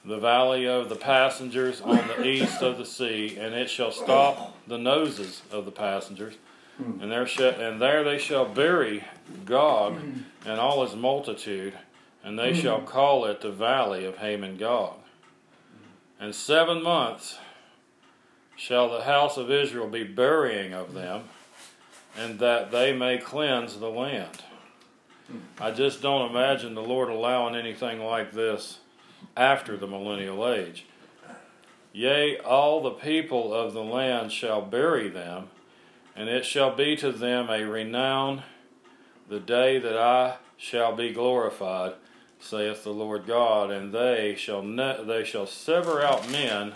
[0.04, 4.58] the valley of the passengers on the east of the sea, and it shall stop
[4.68, 6.36] the noses of the passengers.
[6.80, 9.04] And there, shall, and there they shall bury
[9.46, 10.00] Gog
[10.46, 11.74] and all his multitude,
[12.24, 14.96] and they shall call it the valley of Hamon Gog.
[16.20, 17.38] And seven months
[18.56, 21.26] shall the house of Israel be burying of them,
[22.18, 24.44] and that they may cleanse the land.
[25.60, 28.80] I just don't imagine the Lord allowing anything like this
[29.38, 30.86] after the millennial age.
[31.94, 35.50] Yea, all the people of the land shall bury them,
[36.16, 38.44] and it shall be to them a renown
[39.30, 41.94] the day that I shall be glorified,
[42.40, 46.74] saith the Lord God, and they shall ne- they shall sever out men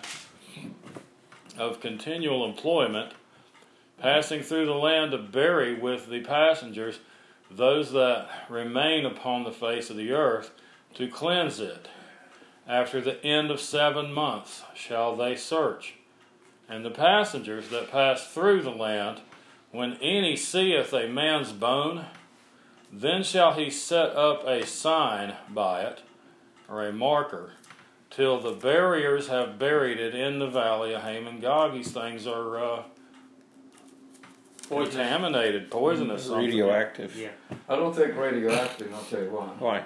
[1.58, 3.14] of continual employment,
[3.98, 7.00] passing through the land to bury with the passengers
[7.50, 10.52] those that remain upon the face of the earth
[10.96, 11.88] to cleanse it.
[12.68, 15.96] After the end of seven months shall they search.
[16.68, 19.22] And the passengers that pass through the land,
[19.72, 22.06] when any seeth a man's bone,
[22.92, 26.02] then shall he set up a sign by it,
[26.68, 27.52] or a marker,
[28.10, 31.74] till the buriers have buried it in the valley of Hamon Gog.
[31.74, 32.84] These things are uh.
[34.68, 36.24] Contaminated, poisonous.
[36.26, 36.46] something.
[36.46, 37.16] radioactive.
[37.16, 37.30] Yeah.
[37.70, 38.88] I don't think radioactive.
[38.88, 39.48] and I'll tell you why.
[39.60, 39.84] Why?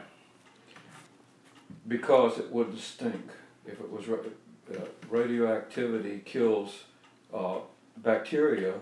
[1.88, 3.30] Because it wouldn't stink.
[3.66, 4.18] If it was ra-
[4.74, 6.84] uh, radioactivity kills
[7.34, 7.58] uh,
[7.98, 8.74] bacteria,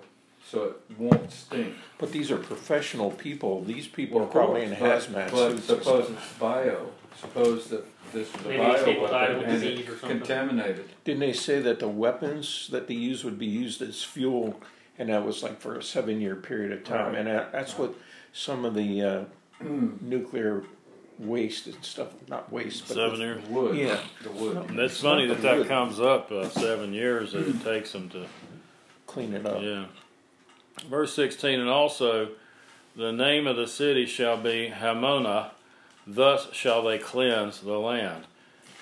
[0.45, 1.73] so it won't stink.
[1.97, 3.63] But these are professional people.
[3.63, 5.67] These people Well, are probably in hazmat but, suits.
[5.67, 6.89] But suppose it's bio.
[7.19, 9.89] Suppose that this is a Maybe these bio people died weapon with and disease it's
[9.89, 10.17] or something.
[10.19, 10.89] contaminated.
[11.03, 14.59] Didn't they say that the weapons that they use would be used as fuel,
[14.97, 17.17] and that was like for a seven-year period of time, Right.
[17.19, 17.93] and that, that's what
[18.33, 19.23] some of the uh,
[20.01, 20.63] nuclear
[21.19, 23.43] waste and stuff, not waste, but Seven the- years.
[23.45, 23.77] The wood.
[23.77, 23.99] Yeah.
[24.23, 24.57] The wood.
[24.69, 28.27] And it's funny that that comes up uh, seven years that it takes them to
[29.07, 29.61] clean it up.
[29.61, 29.85] Yeah.
[30.87, 32.29] Verse 16, and also
[32.95, 35.49] the name of the city shall be Hamonah,
[36.05, 38.25] thus shall they cleanse the land.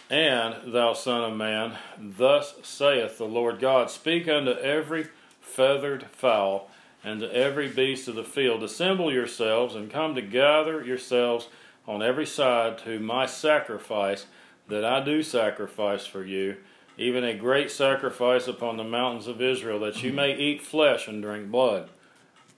[0.09, 5.07] And, thou son of man, thus saith the Lord God Speak unto every
[5.45, 6.69] feathered fowl
[7.03, 11.47] and to every beast of the field, Assemble yourselves and come to gather yourselves
[11.87, 14.25] on every side to my sacrifice
[14.67, 16.57] that I do sacrifice for you,
[16.97, 21.21] even a great sacrifice upon the mountains of Israel, that you may eat flesh and
[21.21, 21.89] drink blood.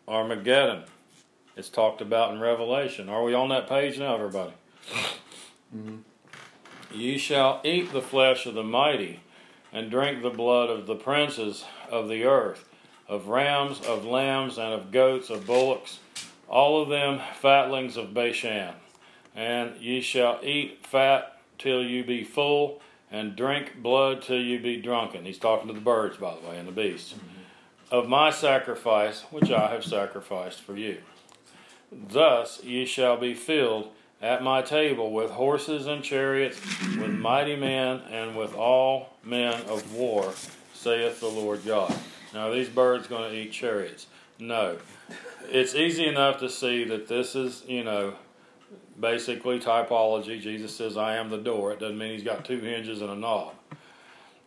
[0.08, 0.84] Armageddon.
[1.58, 3.10] It's talked about in Revelation.
[3.10, 4.54] Are we on that page now, everybody?
[5.76, 6.04] Mm.
[6.94, 9.20] Ye shall eat the flesh of the mighty,
[9.74, 12.64] and drink the blood of the princes of the earth,
[13.08, 16.00] of rams, of lambs, and of goats, of bullocks,
[16.48, 18.74] all of them fatlings of Bashan.
[19.36, 22.82] And ye shall eat fat till you be full,
[23.12, 25.26] and drink blood till you be drunken.
[25.26, 27.16] He's talking to the birds, by the way, and the beasts.
[27.90, 30.98] Of my sacrifice, which I have sacrificed for you.
[31.92, 33.90] Thus ye shall be filled
[34.22, 36.60] at my table with horses and chariots,
[36.98, 40.34] with mighty men, and with all men of war,
[40.74, 41.96] saith the Lord God.
[42.38, 44.06] Now, are these birds going to eat chariots?
[44.38, 44.78] No.
[45.50, 48.14] It's easy enough to see that this is, you know,
[49.00, 50.40] basically typology.
[50.40, 51.72] Jesus says, I am the door.
[51.72, 53.56] It doesn't mean he's got two hinges and a knob.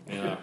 [0.09, 0.39] You know.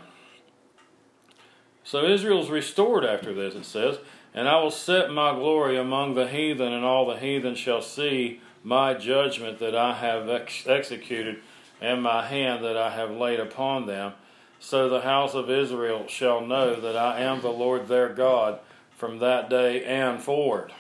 [1.86, 4.00] So Israel's restored after this, it says,
[4.34, 8.42] And I will set my glory among the heathen, and all the heathen shall see
[8.62, 11.40] my judgment that I have ex- executed,
[11.80, 14.16] and my hand that I have laid upon them.
[14.60, 18.60] So the house of Israel shall know that I am the Lord their God
[18.96, 20.74] from that day and forward.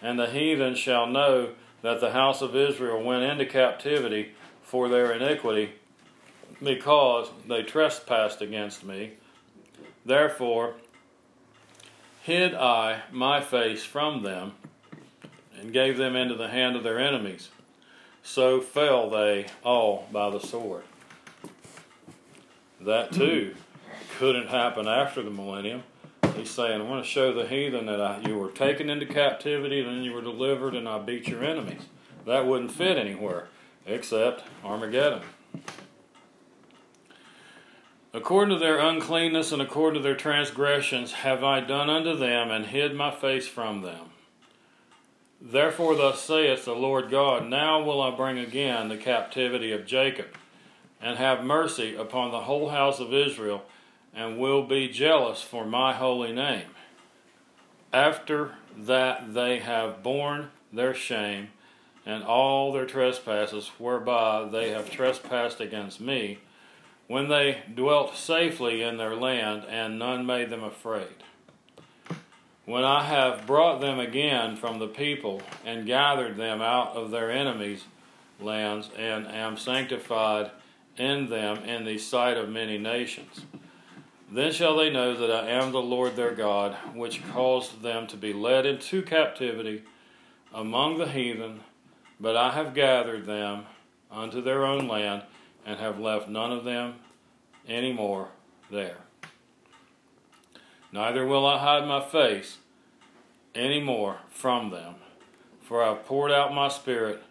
[0.00, 1.50] And the heathen shall know
[1.82, 5.72] that the house of Israel went into captivity for their iniquity,
[6.62, 9.12] because they trespassed against me.
[10.06, 10.74] Therefore
[12.22, 14.52] hid I my face from them,
[15.60, 17.50] and gave them into the hand of their enemies.
[18.22, 20.84] So fell they all by the sword.
[22.84, 23.20] That mm-hmm.
[23.20, 23.54] too
[24.18, 25.82] couldn't happen after the millennium.
[26.36, 29.82] He's saying, I want to show the heathen that I, you were taken into captivity,
[29.82, 31.82] then you were delivered, and I beat your enemies.
[32.26, 33.48] That wouldn't fit anywhere
[33.86, 35.22] except Armageddon.
[38.12, 42.66] According to their uncleanness and according to their transgressions have I done unto them, and
[42.66, 44.06] hid my face from them.
[45.40, 50.26] Therefore, thus saith the Lord God Now will I bring again the captivity of Jacob,
[51.04, 53.62] and have mercy upon the whole house of Israel,
[54.14, 56.64] and will be jealous for my holy name.
[57.92, 61.48] After that they have borne their shame
[62.06, 66.38] and all their trespasses whereby they have trespassed against me,
[67.06, 71.22] when they dwelt safely in their land, and none made them afraid.
[72.64, 77.30] When I have brought them again from the people, and gathered them out of their
[77.30, 77.84] enemies'
[78.40, 80.50] lands, and am sanctified
[80.96, 83.42] in them in the sight of many nations.
[84.30, 88.16] Then shall they know that I am the Lord their God, which caused them to
[88.16, 89.84] be led into captivity
[90.52, 91.60] among the heathen,
[92.18, 93.66] but I have gathered them
[94.10, 95.22] unto their own land,
[95.66, 96.94] and have left none of them
[97.66, 98.28] any more
[98.70, 98.98] there.
[100.92, 102.58] Neither will I hide my face
[103.54, 104.94] any more from them,
[105.62, 107.22] for I have poured out my spirit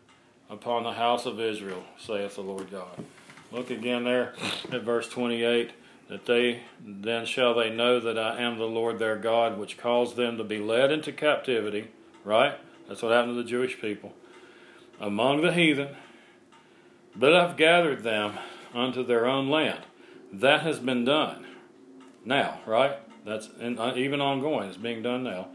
[0.49, 3.03] upon the house of Israel, saith the Lord God.
[3.53, 4.33] Look again there
[4.71, 5.71] at verse 28
[6.09, 10.15] that they then shall they know that I am the Lord their God, which caused
[10.15, 11.89] them to be led into captivity.
[12.23, 12.55] Right?
[12.87, 14.13] That's what happened to the Jewish people.
[14.99, 15.89] Among the heathen,
[17.15, 18.39] but I've gathered them
[18.73, 19.81] unto their own land.
[20.31, 21.45] That has been done
[22.25, 22.97] now, right?
[23.23, 24.69] That's in, uh, even ongoing.
[24.69, 25.49] It's being done now,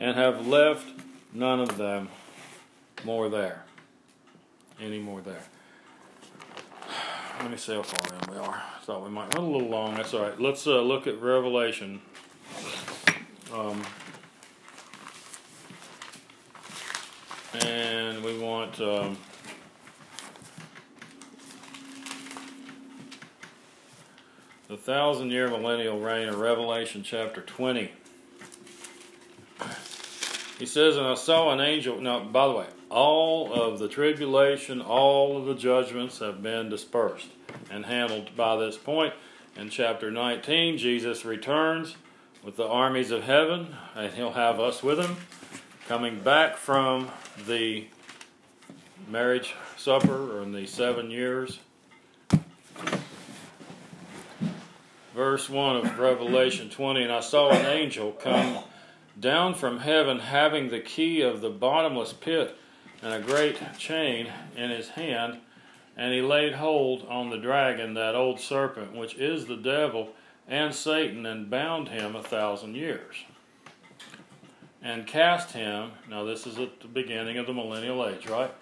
[0.00, 0.86] and have left
[1.34, 2.08] none of them
[3.04, 3.64] more there,
[4.80, 5.44] any more there.
[7.42, 8.54] Let me see how far in we are.
[8.54, 9.96] I thought we might run a little long.
[9.96, 10.40] That's all right.
[10.40, 12.00] Let's uh, look at Revelation.
[13.52, 13.82] Um,
[17.54, 19.18] and we want um,
[24.68, 27.90] the thousand year millennial reign of Revelation chapter 20.
[30.60, 32.00] He says, And I saw an angel.
[32.00, 37.28] Now, by the way, all of the tribulation, all of the judgments have been dispersed
[37.70, 39.14] and handled by this point.
[39.56, 41.96] In chapter 19, Jesus returns
[42.44, 45.16] with the armies of heaven, and he'll have us with him,
[45.88, 47.10] coming back from
[47.46, 47.86] the
[49.08, 51.60] marriage supper or in the seven years.
[55.14, 58.58] Verse 1 of Revelation 20 And I saw an angel come
[59.18, 62.56] down from heaven, having the key of the bottomless pit
[63.02, 65.38] and a great chain in his hand.
[65.96, 70.10] And he laid hold on the dragon, that old serpent, which is the devil
[70.48, 73.16] and Satan, and bound him a thousand years.
[74.80, 78.52] And cast him, now this is at the beginning of the millennial age, right?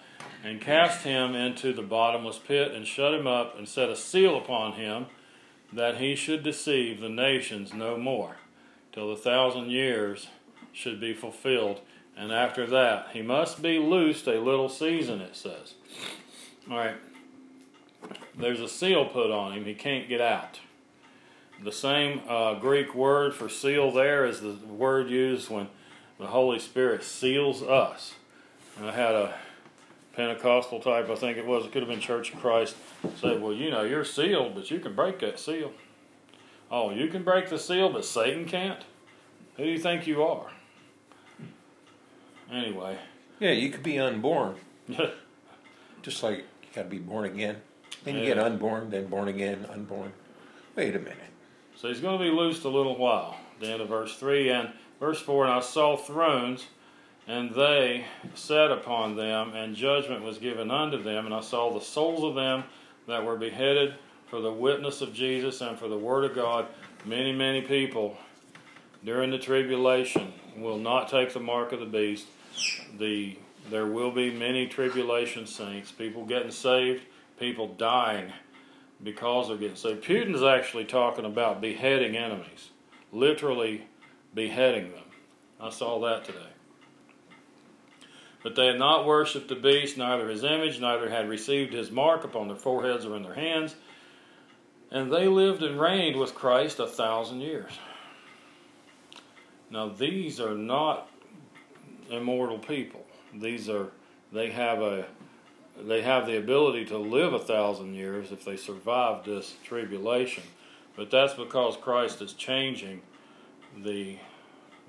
[0.44, 4.36] And cast him into the bottomless pit, and shut him up, and set a seal
[4.36, 5.06] upon him,
[5.72, 8.36] that he should deceive the nations no more,
[8.92, 10.26] till the thousand years
[10.72, 11.80] should be fulfilled.
[12.20, 15.72] And after that, he must be loosed a little season, it says.
[16.70, 16.96] All right.
[18.38, 19.64] There's a seal put on him.
[19.64, 20.60] He can't get out.
[21.64, 25.68] The same uh, Greek word for seal there is the word used when
[26.18, 28.12] the Holy Spirit seals us.
[28.76, 29.34] And I had a
[30.14, 32.76] Pentecostal type, I think it was, it could have been Church of Christ,
[33.16, 35.72] said, Well, you know, you're sealed, but you can break that seal.
[36.70, 38.84] Oh, you can break the seal, but Satan can't?
[39.56, 40.50] Who do you think you are?
[42.50, 42.98] Anyway.
[43.38, 44.56] Yeah, you could be unborn.
[46.02, 47.56] Just like you got to be born again.
[48.04, 48.34] Then you Yeah.
[48.34, 50.12] get unborn, then born again, unborn.
[50.76, 51.16] Wait a minute.
[51.76, 53.36] So he's going to be loosed a little while.
[53.60, 56.66] The end of verse 3 and verse 4 And I saw thrones,
[57.26, 58.04] and they
[58.34, 61.26] sat upon them, and judgment was given unto them.
[61.26, 62.64] And I saw the souls of them
[63.06, 63.94] that were beheaded
[64.28, 66.66] for the witness of Jesus and for the word of God.
[67.04, 68.16] Many, many people
[69.04, 72.26] during the tribulation will not take the mark of the beast.
[72.98, 73.36] The
[73.68, 77.02] there will be many tribulation saints, people getting saved,
[77.38, 78.32] people dying
[79.02, 80.04] because of getting saved.
[80.04, 82.70] Putin's actually talking about beheading enemies,
[83.12, 83.86] literally
[84.34, 85.04] beheading them.
[85.60, 86.38] I saw that today.
[88.42, 92.24] But they had not worshipped the beast, neither his image, neither had received his mark
[92.24, 93.76] upon their foreheads or in their hands.
[94.90, 97.72] And they lived and reigned with Christ a thousand years.
[99.70, 101.09] Now, these are not
[102.10, 103.04] immortal people.
[103.34, 103.90] These are,
[104.32, 105.06] they have a,
[105.80, 110.44] they have the ability to live a thousand years if they survive this tribulation.
[110.96, 113.00] But that's because Christ is changing
[113.76, 114.18] the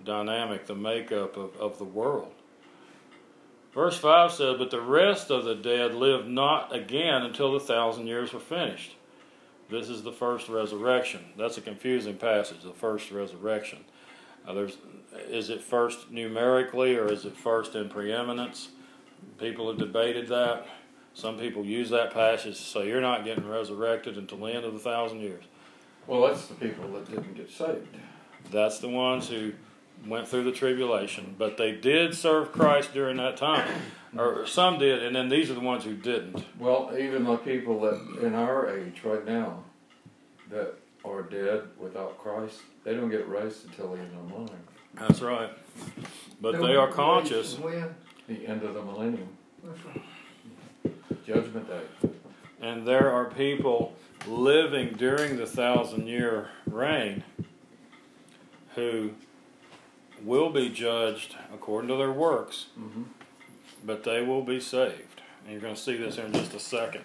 [0.03, 2.34] dynamic, the makeup of, of the world.
[3.73, 8.07] Verse 5 says, But the rest of the dead lived not again until the thousand
[8.07, 8.95] years were finished.
[9.69, 11.22] This is the first resurrection.
[11.38, 13.80] That's a confusing passage, the first resurrection.
[14.48, 14.78] Uh, there's,
[15.30, 18.70] is it first numerically or is it first in preeminence?
[19.40, 20.68] People have debated that.
[21.14, 24.74] Some people use that passage to say you're not getting resurrected until the end of
[24.74, 25.44] the thousand years.
[26.08, 27.98] Well, that's the people that didn't get saved.
[28.50, 29.54] That's the ones who
[30.08, 33.68] went through the tribulation, but they did serve Christ during that time,
[34.18, 36.44] or some did, and then these are the ones who didn't.
[36.58, 39.64] Well, even the people that in our age right now
[40.50, 44.60] that are dead without Christ, they don't get raised until the end of the millennium.
[44.95, 45.49] That's right.
[46.41, 47.57] But they are conscious.
[47.57, 47.95] When?
[48.28, 49.30] The end of the millennium,
[49.64, 50.94] right.
[51.26, 52.10] Judgment Day.
[52.61, 53.94] And there are people
[54.28, 57.23] living during the thousand year reign
[58.76, 59.11] who
[60.23, 63.03] will be judged according to their works, Mm-hmm.
[63.84, 65.22] but they will be saved.
[65.44, 67.03] And you're going to see this here in just a second.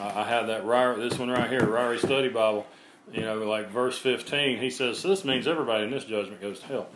[0.00, 2.66] I have that Ryrie, this one right here, Ryrie Study Bible.
[3.12, 6.60] You know, like verse 15, he says, so This means everybody in this judgment goes
[6.60, 6.86] to hell.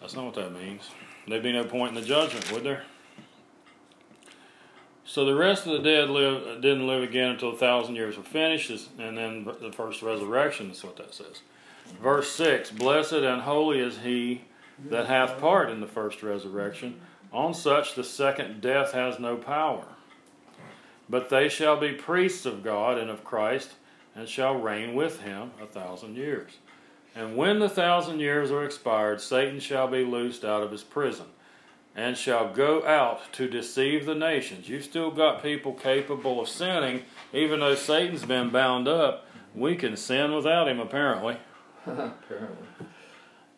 [0.00, 0.82] That's not what that means.
[1.26, 2.84] There'd be no point in the judgment, would there?
[5.04, 8.22] So the rest of the dead live, didn't live again until a thousand years were
[8.22, 11.42] finished, and then the first resurrection is what that says.
[12.00, 14.42] Verse 6 Blessed and holy is he
[14.88, 17.00] that hath part in the first resurrection.
[17.32, 19.84] On such the second death has no power.
[21.12, 23.72] But they shall be priests of God and of Christ,
[24.16, 26.52] and shall reign with him a thousand years.
[27.14, 31.26] And when the thousand years are expired, Satan shall be loosed out of his prison,
[31.94, 34.70] and shall go out to deceive the nations.
[34.70, 37.02] You've still got people capable of sinning,
[37.34, 39.26] even though Satan's been bound up.
[39.54, 41.36] We can sin without him, apparently
[41.86, 42.56] Apparently.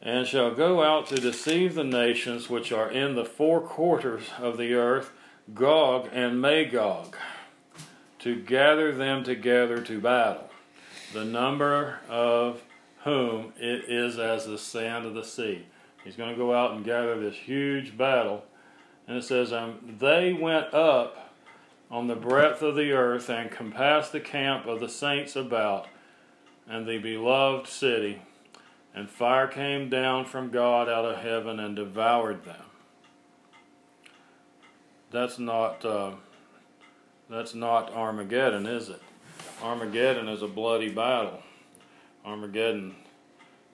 [0.02, 4.58] and shall go out to deceive the nations which are in the four quarters of
[4.58, 5.12] the earth,
[5.54, 7.16] Gog and Magog,
[8.24, 10.48] to gather them together to battle,
[11.12, 12.62] the number of
[13.02, 15.66] whom it is as the sand of the sea.
[16.02, 18.42] He's going to go out and gather this huge battle.
[19.06, 21.34] And it says, um, They went up
[21.90, 25.86] on the breadth of the earth and compassed the camp of the saints about,
[26.66, 28.22] and the beloved city.
[28.94, 32.64] And fire came down from God out of heaven and devoured them.
[35.10, 36.12] That's not uh,
[37.28, 39.00] that's not Armageddon, is it?
[39.62, 41.42] Armageddon is a bloody battle.
[42.24, 42.94] Armageddon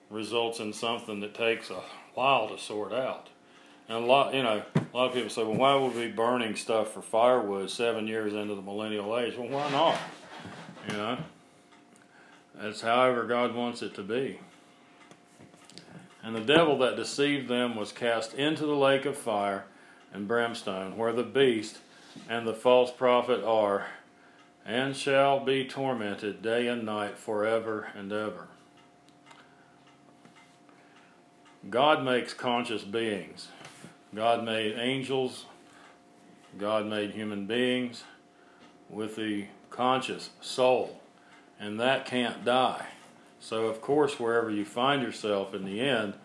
[0.09, 1.81] results in something that takes a
[2.13, 3.29] while to sort out.
[3.87, 6.11] And a lot, you know, a lot of people say, "Well, why would we be
[6.11, 9.97] burning stuff for firewood seven years into the millennial age?" Well, why not?
[10.89, 11.17] You know,
[12.55, 14.39] that's however God wants it to be.
[16.23, 19.65] And the devil that deceived them was cast into the lake of fire
[20.13, 21.79] and brimstone, where the beast
[22.27, 23.87] and the false prophet are,
[24.65, 28.47] and shall be tormented day and night forever and ever.
[31.69, 33.49] God makes conscious beings.
[34.13, 35.45] God made angels.
[36.57, 38.03] God made human beings
[38.89, 40.99] with the conscious soul,
[41.59, 42.87] and that can't die.
[43.39, 46.15] So, of course, wherever you find yourself in the end,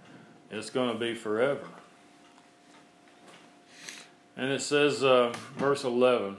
[0.51, 1.69] it's going to be forever.
[4.37, 6.37] And it says, uh, verse 11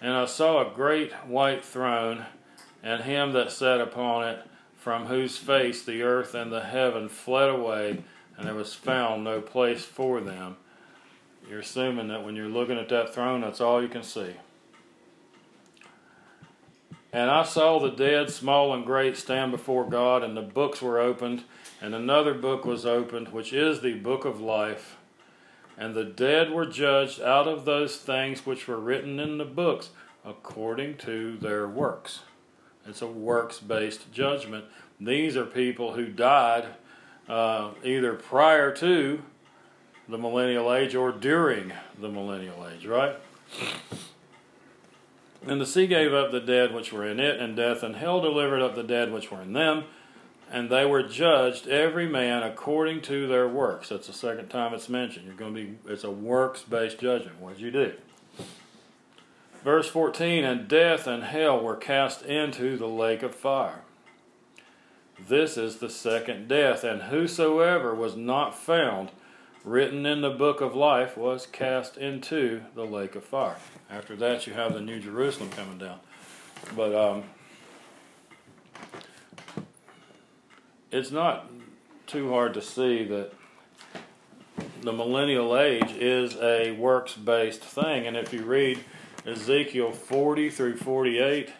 [0.00, 2.26] And I saw a great white throne,
[2.82, 4.42] and him that sat upon it,
[4.76, 8.02] from whose face the earth and the heaven fled away,
[8.36, 10.56] and there was found no place for them.
[11.48, 14.34] You're assuming that when you're looking at that throne, that's all you can see.
[17.12, 20.98] And I saw the dead, small and great, stand before God, and the books were
[20.98, 21.44] opened,
[21.80, 24.96] and another book was opened, which is the book of life.
[25.76, 29.90] And the dead were judged out of those things which were written in the books
[30.24, 32.20] according to their works.
[32.86, 34.64] It's a works based judgment.
[35.00, 36.66] These are people who died
[37.28, 39.22] uh, either prior to
[40.08, 43.16] the millennial age or during the millennial age, right?
[45.46, 48.20] And the sea gave up the dead which were in it, and death and hell
[48.20, 49.84] delivered up the dead which were in them,
[50.52, 53.88] and they were judged every man according to their works.
[53.88, 55.24] That's the second time it's mentioned.
[55.24, 57.40] You're going to be it's a works-based judgment.
[57.40, 57.94] What did you do?
[59.64, 63.80] Verse 14, and death and hell were cast into the lake of fire.
[65.18, 69.10] This is the second death, and whosoever was not found
[69.64, 73.56] written in the book of life was cast into the lake of fire.
[73.88, 76.00] After that, you have the New Jerusalem coming down.
[76.76, 77.22] But um,
[80.92, 81.50] it's not
[82.06, 83.32] too hard to see that
[84.82, 88.06] the millennial age is a works based thing.
[88.06, 88.80] And if you read
[89.26, 91.50] Ezekiel 40 through 48,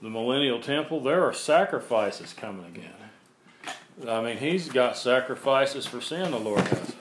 [0.00, 4.08] the millennial temple, there are sacrifices coming again.
[4.08, 6.94] I mean, he's got sacrifices for sin, the Lord has.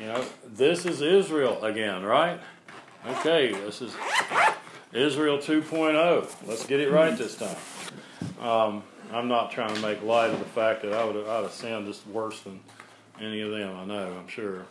[0.00, 2.40] You know, this is Israel again, right?
[3.06, 3.94] Okay, this is
[4.92, 6.34] Israel 2.0.
[6.46, 7.56] Let's get it right this time.
[8.40, 11.42] Um, I'm not trying to make light of the fact that I would have, I'd
[11.44, 12.60] have sinned just worse than
[13.20, 13.74] any of them.
[13.76, 14.66] I know, I'm sure.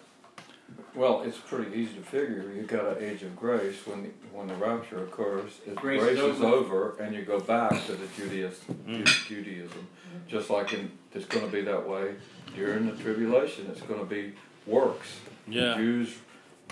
[0.93, 2.51] Well, it's pretty easy to figure.
[2.55, 5.59] You've got an age of grace when the, when the rapture occurs.
[5.65, 8.75] Is Grace grace, is is over, and you go back to the Judaism.
[8.87, 9.27] Mm.
[9.27, 9.87] Judaism,
[10.27, 12.15] just like in, it's going to be that way
[12.55, 13.67] during the tribulation.
[13.71, 14.33] It's going to be
[14.65, 15.19] works.
[15.47, 15.75] Yeah.
[15.77, 16.15] Jews,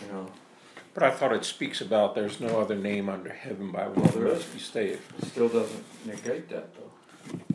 [0.01, 0.27] you know,
[0.93, 4.25] But I thought it speaks about there's no other name under heaven by which there
[4.25, 4.39] we is.
[4.39, 5.01] must be saved.
[5.25, 7.54] still doesn't negate that though.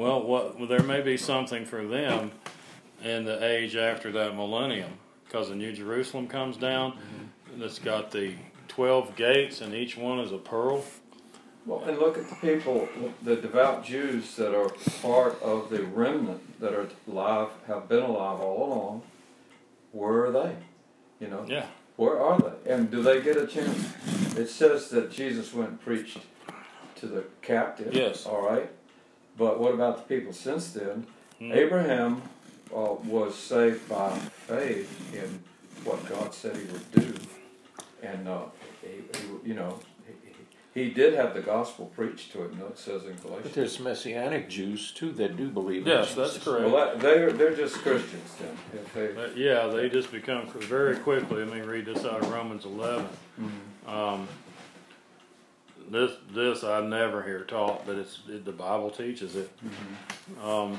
[0.00, 2.32] Well, what well, there may be something for them
[3.04, 4.92] in the age after that millennium,
[5.26, 6.92] because the New Jerusalem comes down.
[6.92, 7.60] Mm-hmm.
[7.60, 8.32] That's got the
[8.66, 10.84] twelve gates, and each one is a pearl.
[11.66, 12.88] Well, and look at the people,
[13.22, 14.70] the devout Jews that are
[15.02, 19.02] part of the remnant that are alive, have been alive all along.
[19.92, 20.56] Where are they?
[21.20, 21.66] You know, Yeah.
[21.96, 22.72] where are they?
[22.72, 23.92] And do they get a chance?
[24.34, 26.20] It says that Jesus went and preached
[26.96, 27.92] to the captive.
[27.92, 28.24] Yes.
[28.24, 28.70] All right.
[29.40, 31.06] But what about the people since then?
[31.38, 31.52] Hmm.
[31.52, 32.20] Abraham
[32.76, 35.42] uh, was saved by faith in
[35.82, 37.14] what God said he would do,
[38.02, 38.42] and uh,
[38.82, 38.88] he,
[39.18, 39.78] he, you know,
[40.74, 42.58] he, he did have the gospel preached to him.
[42.58, 45.86] No, it says in But there's Messianic Jews too that do believe.
[45.86, 46.70] in Yes, that's correct.
[46.70, 48.84] Well, that, they're they're just Christians then.
[48.94, 51.46] They, yeah, they just become very quickly.
[51.46, 53.08] Let me read this out of Romans 11.
[53.86, 54.28] Um,
[55.90, 59.50] this this I never hear taught, but it's it, the Bible teaches it.
[60.42, 60.78] Um,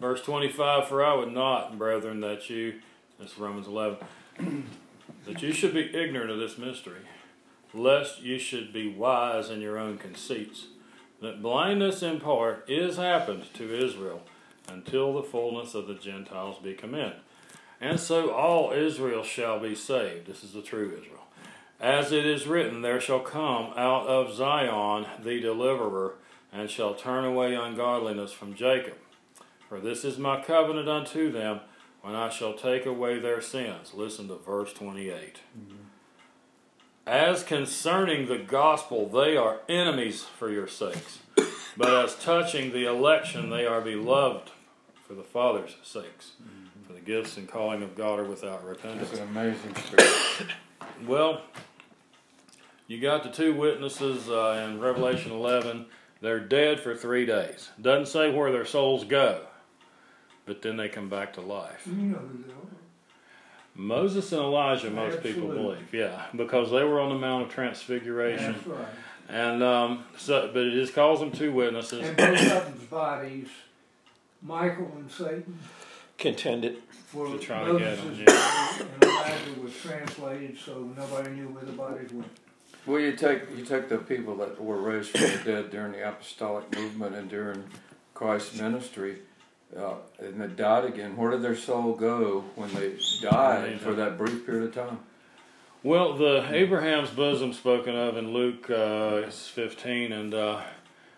[0.00, 2.80] verse 25: For I would not, brethren, that you,
[3.20, 3.98] this Romans 11,
[5.26, 7.02] that you should be ignorant of this mystery,
[7.74, 10.68] lest you should be wise in your own conceits.
[11.20, 14.22] That blindness in part is happened to Israel
[14.68, 17.12] until the fullness of the Gentiles be come in.
[17.80, 20.26] And so all Israel shall be saved.
[20.26, 21.25] This is the true Israel.
[21.80, 26.14] As it is written, there shall come out of Zion the deliverer,
[26.52, 28.94] and shall turn away ungodliness from Jacob.
[29.68, 31.60] For this is my covenant unto them,
[32.00, 33.92] when I shall take away their sins.
[33.92, 35.40] Listen to verse 28.
[37.06, 41.18] As concerning the gospel, they are enemies for your sakes.
[41.76, 44.50] But as touching the election, they are beloved
[45.06, 46.32] for the Father's sakes.
[46.86, 49.10] For the gifts and calling of God are without repentance.
[49.10, 49.74] it's an amazing.
[51.04, 51.42] Well,
[52.86, 55.86] you got the two witnesses uh, in Revelation 11.
[56.20, 57.70] They're dead for three days.
[57.80, 59.42] Doesn't say where their souls go,
[60.46, 61.86] but then they come back to life.
[61.86, 62.56] You know who they are.
[63.74, 68.54] Moses and Elijah, most people believe, yeah, because they were on the Mount of Transfiguration,
[68.54, 68.88] That's right.
[69.28, 72.08] and um, so, but it just calls them two witnesses.
[72.08, 73.48] And both of them's bodies,
[74.40, 75.58] Michael and Satan,
[76.16, 76.78] Contended.
[77.16, 81.48] Were To try to get Moses' them, body, and Elijah was translated, so nobody knew
[81.48, 82.30] where the bodies went.
[82.84, 86.08] Well, you take you take the people that were raised from the dead during the
[86.08, 87.64] apostolic movement and during
[88.14, 89.18] Christ's ministry,
[89.76, 91.16] uh, and they died again.
[91.16, 95.00] Where did their soul go when they died for that brief period of time?
[95.82, 100.62] Well, the Abraham's bosom spoken of in Luke uh, is 15, and uh,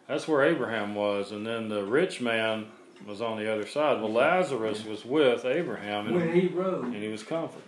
[0.07, 1.33] that's where Abraham was.
[1.33, 2.67] And then the rich man
[3.07, 4.01] was on the other side.
[4.01, 7.63] Well, Lazarus was with Abraham, When and, he rose, and he was comforted.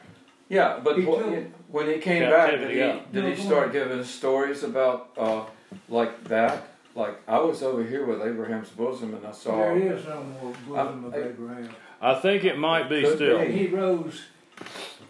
[0.49, 2.99] Yeah, but He wh- when he came back, did he, yeah.
[3.13, 5.45] did he start giving stories about uh,
[5.89, 6.67] like that?
[6.97, 9.57] Like I was over here with Abraham's bosom, and I saw.
[9.57, 11.69] there is no more bosom of I- Abraham.
[12.03, 13.39] I think it might be still.
[13.39, 14.23] When he rose,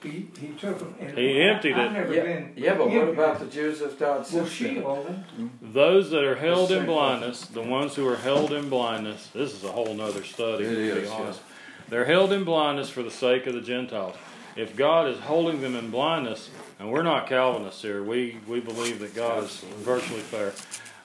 [0.03, 0.95] he, he took them.
[1.01, 1.87] And He emptied I, it.
[1.87, 2.53] I've never Yeah, been.
[2.57, 5.51] yeah, but what about the Jews of died Well, since she then?
[5.63, 9.53] Those that are held in same blindness, the ones who are held in blindness, this
[9.53, 11.41] is a whole nother study, It to be is, honest.
[11.89, 14.15] They're held in blindness for the sake of the Gentiles.
[14.57, 18.99] If God is holding them in blindness, and we're not Calvinists here, we, we believe
[19.01, 20.53] that God is virtually fair.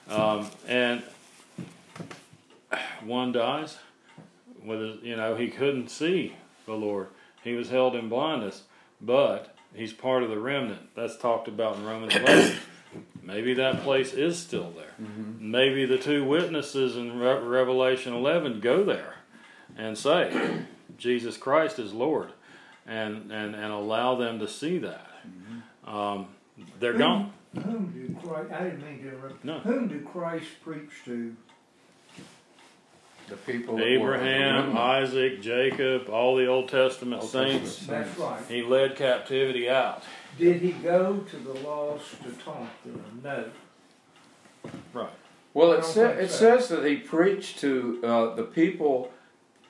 [0.08, 1.02] Um, and
[3.04, 3.78] one dies,
[4.64, 6.34] with his, you know he couldn't see
[6.66, 7.08] the Lord.
[7.42, 8.62] He was held in blindness,
[9.00, 10.94] but he's part of the remnant.
[10.94, 12.56] That's talked about in Romans 11.
[13.22, 14.94] Maybe that place is still there.
[15.02, 15.50] Mm-hmm.
[15.50, 19.16] Maybe the two witnesses in Re- Revelation 11 go there
[19.76, 20.62] and say,
[20.98, 22.32] Jesus Christ is Lord,
[22.86, 25.10] and, and, and allow them to see that.
[25.84, 26.28] Um,
[26.80, 27.32] they're gone.
[27.54, 29.44] Whom did Christ, I didn't mean to interrupt.
[29.44, 29.58] No.
[29.60, 31.36] Whom did Christ preach to?
[33.28, 33.76] The people.
[33.76, 34.76] that were Abraham.
[34.76, 37.76] Isaac, Jacob, all the Old Testament Old saints.
[37.76, 38.06] Testament.
[38.06, 38.42] That's right.
[38.48, 40.02] He led captivity out.
[40.38, 43.20] Did he go to the lost to talk to them?
[43.24, 43.44] No.
[44.92, 45.10] Right.
[45.54, 46.36] Well, it, sa- it so.
[46.58, 49.10] says that he preached to uh, the people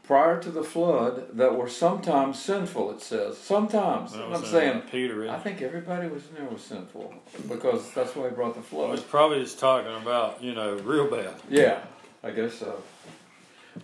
[0.02, 2.90] prior to the flood that were sometimes sinful.
[2.92, 4.12] It says sometimes.
[4.12, 4.82] That And was I'm saying.
[4.90, 5.22] Peter.
[5.24, 7.14] isn't I think everybody was there was sinful
[7.48, 8.98] because that's why he brought the Well, flood.
[8.98, 11.34] He's probably just talking about, you know, real bad.
[11.48, 11.80] Yeah,
[12.24, 12.82] I guess so.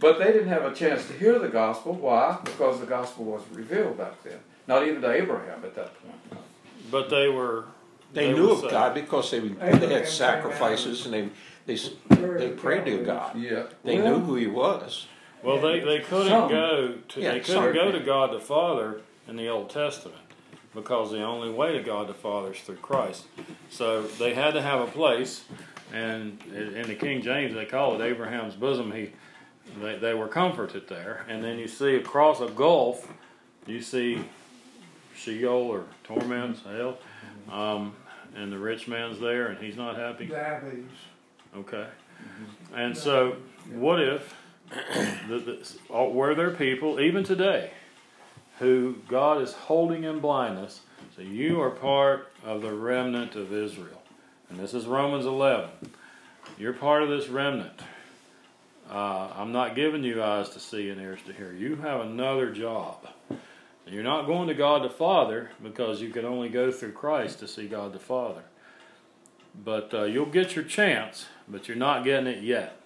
[0.01, 1.95] But they didn't have a chance to hear the gospel.
[1.95, 2.39] Why?
[2.45, 4.39] Because the gospel wasn't revealed back then.
[4.67, 6.43] Not even to Abraham at that point.
[6.91, 7.67] But they were.
[8.13, 8.71] They were knew of saved.
[8.73, 11.29] God because they, they had sacrifices and they,
[11.77, 11.81] they,
[12.39, 13.37] they prayed to God.
[13.39, 13.65] Yeah.
[13.85, 15.07] They Well, knew who He was.
[15.43, 16.49] Well, they, they couldn't Some.
[16.51, 20.19] go to Yeah, they couldn't go to God the Father in the Old Testament
[20.75, 23.25] because the only way to God the Father is through Christ.
[23.71, 25.45] So they had to have a place,
[25.93, 28.93] and in in the King James they call it Abraham's bosom.
[28.93, 29.13] He
[29.81, 33.09] they, they were comforted there, and then you see across a gulf,
[33.67, 34.25] you see
[35.15, 36.99] Sheol or torments, hell,
[37.51, 37.95] um,
[38.35, 40.27] and the rich man's there, and he's not happy.
[40.27, 40.85] Diabetes.
[41.57, 41.87] Okay.
[42.75, 43.37] And so,
[43.71, 44.35] what if
[45.29, 47.71] the, the, were there people, even today,
[48.59, 50.81] who God is holding in blindness?
[51.17, 54.03] So you are part of the remnant of Israel.
[54.49, 55.69] And this is Romans 11.
[56.59, 57.81] You're part of this remnant.
[58.91, 61.53] Uh, I'm not giving you eyes to see and ears to hear.
[61.53, 63.09] You have another job.
[63.87, 67.49] You're not going to God the Father because you can only go through Christ to
[67.49, 68.43] see God the Father.
[69.65, 72.81] But uh, you'll get your chance, but you're not getting it yet.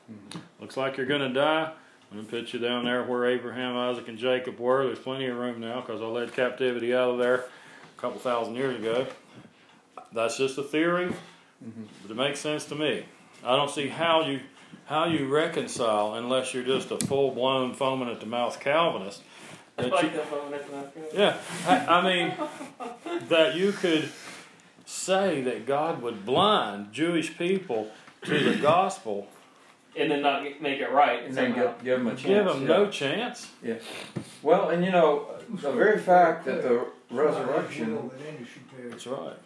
[0.61, 1.73] Looks like you're going to die.
[2.11, 4.87] I'm going to put you down there where Abraham, Isaac, and Jacob were.
[4.87, 7.45] There's plenty of room now because I led captivity out of there
[7.97, 9.07] a couple thousand years ago.
[10.13, 11.13] That's just a theory,
[12.03, 13.05] but it makes sense to me.
[13.45, 14.41] I don't see how you
[14.87, 19.23] how you reconcile unless you're just a full blown foaming at the mouth Calvinist.
[19.77, 20.11] That you,
[21.13, 21.37] yeah,
[21.67, 22.35] I, I mean
[23.29, 24.11] that you could
[24.87, 27.91] say that God would blind Jewish people
[28.23, 29.29] to the gospel,
[29.95, 31.25] and then not make it right.
[31.25, 32.23] And then give, give them a chance.
[32.23, 32.69] give them yeah.
[32.69, 33.51] no chance.
[33.63, 33.75] Yeah.
[34.43, 38.93] Well, and you know, the very fact that the resurrection, that any should perish.
[38.93, 39.37] That's right.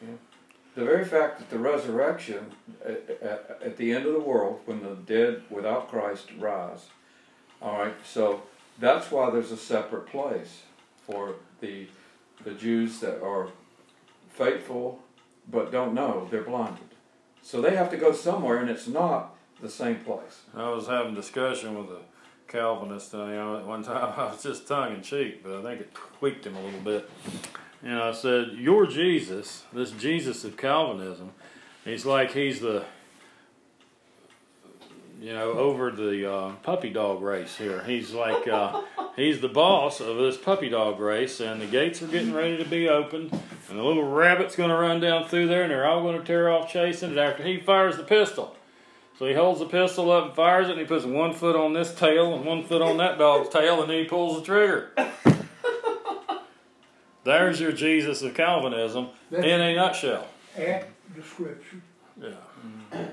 [0.80, 2.52] The very fact that the resurrection
[2.84, 6.86] at, at, at the end of the world, when the dead without Christ rise,
[7.62, 7.94] all right.
[8.04, 8.42] So
[8.78, 10.62] that's why there's a separate place
[11.06, 11.86] for the
[12.42, 13.48] the Jews that are
[14.30, 15.00] faithful
[15.50, 16.84] but don't know they're blinded.
[17.42, 20.42] So they have to go somewhere, and it's not the same place.
[20.54, 22.00] I was having discussion with a
[22.48, 25.62] Calvinist, uh, you know, at one time I was just tongue in cheek, but I
[25.62, 27.08] think it tweaked him a little bit.
[27.82, 31.32] And I said, Your Jesus, this Jesus of Calvinism,
[31.84, 32.84] he's like he's the,
[35.20, 37.82] you know, over the uh, puppy dog race here.
[37.84, 38.82] He's like, uh,
[39.16, 42.68] he's the boss of this puppy dog race, and the gates are getting ready to
[42.68, 46.02] be opened, and the little rabbit's going to run down through there, and they're all
[46.02, 48.56] going to tear off chasing it after he fires the pistol.
[49.18, 51.72] So he holds the pistol up and fires it, and he puts one foot on
[51.72, 54.90] this tail and one foot on that dog's tail, and then he pulls the trigger.
[57.24, 60.26] There's your Jesus of Calvinism in a nutshell.
[60.56, 61.80] At the scripture.
[62.20, 63.06] Yeah.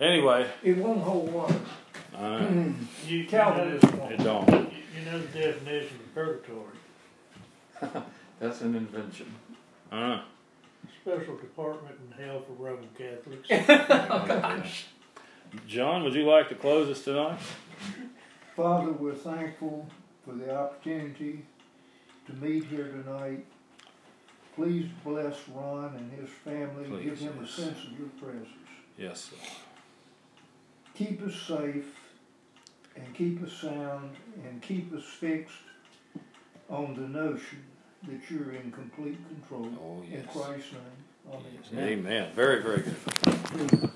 [0.00, 1.56] Anyway, It won't hold water.
[2.16, 2.46] uh,
[3.06, 4.24] You Calvinism it won't.
[4.48, 4.50] don't.
[4.72, 6.76] You you know the definition of purgatory.
[8.40, 9.34] That's an invention.
[9.90, 10.20] Uh,
[11.02, 13.48] Special department in hell for Roman Catholics.
[13.50, 14.62] oh,
[15.66, 17.38] John, would you like to close us tonight?
[18.54, 19.88] Father, we're thankful
[20.24, 21.44] for the opportunity
[22.28, 23.44] to meet here tonight.
[24.54, 26.84] Please bless Ron and his family.
[27.02, 28.48] Give Please, him a sense of your presence.
[28.96, 29.30] Yes.
[29.30, 29.36] Sir.
[30.94, 31.94] Keep us safe
[32.96, 35.54] and keep us sound and keep us fixed
[36.68, 37.62] on the notion
[38.08, 39.68] that you're in complete control.
[39.80, 40.24] Oh, In.
[40.24, 41.42] Christ's name.
[41.72, 41.88] Amen.
[41.88, 42.32] Amen.
[42.34, 43.90] Very, very good.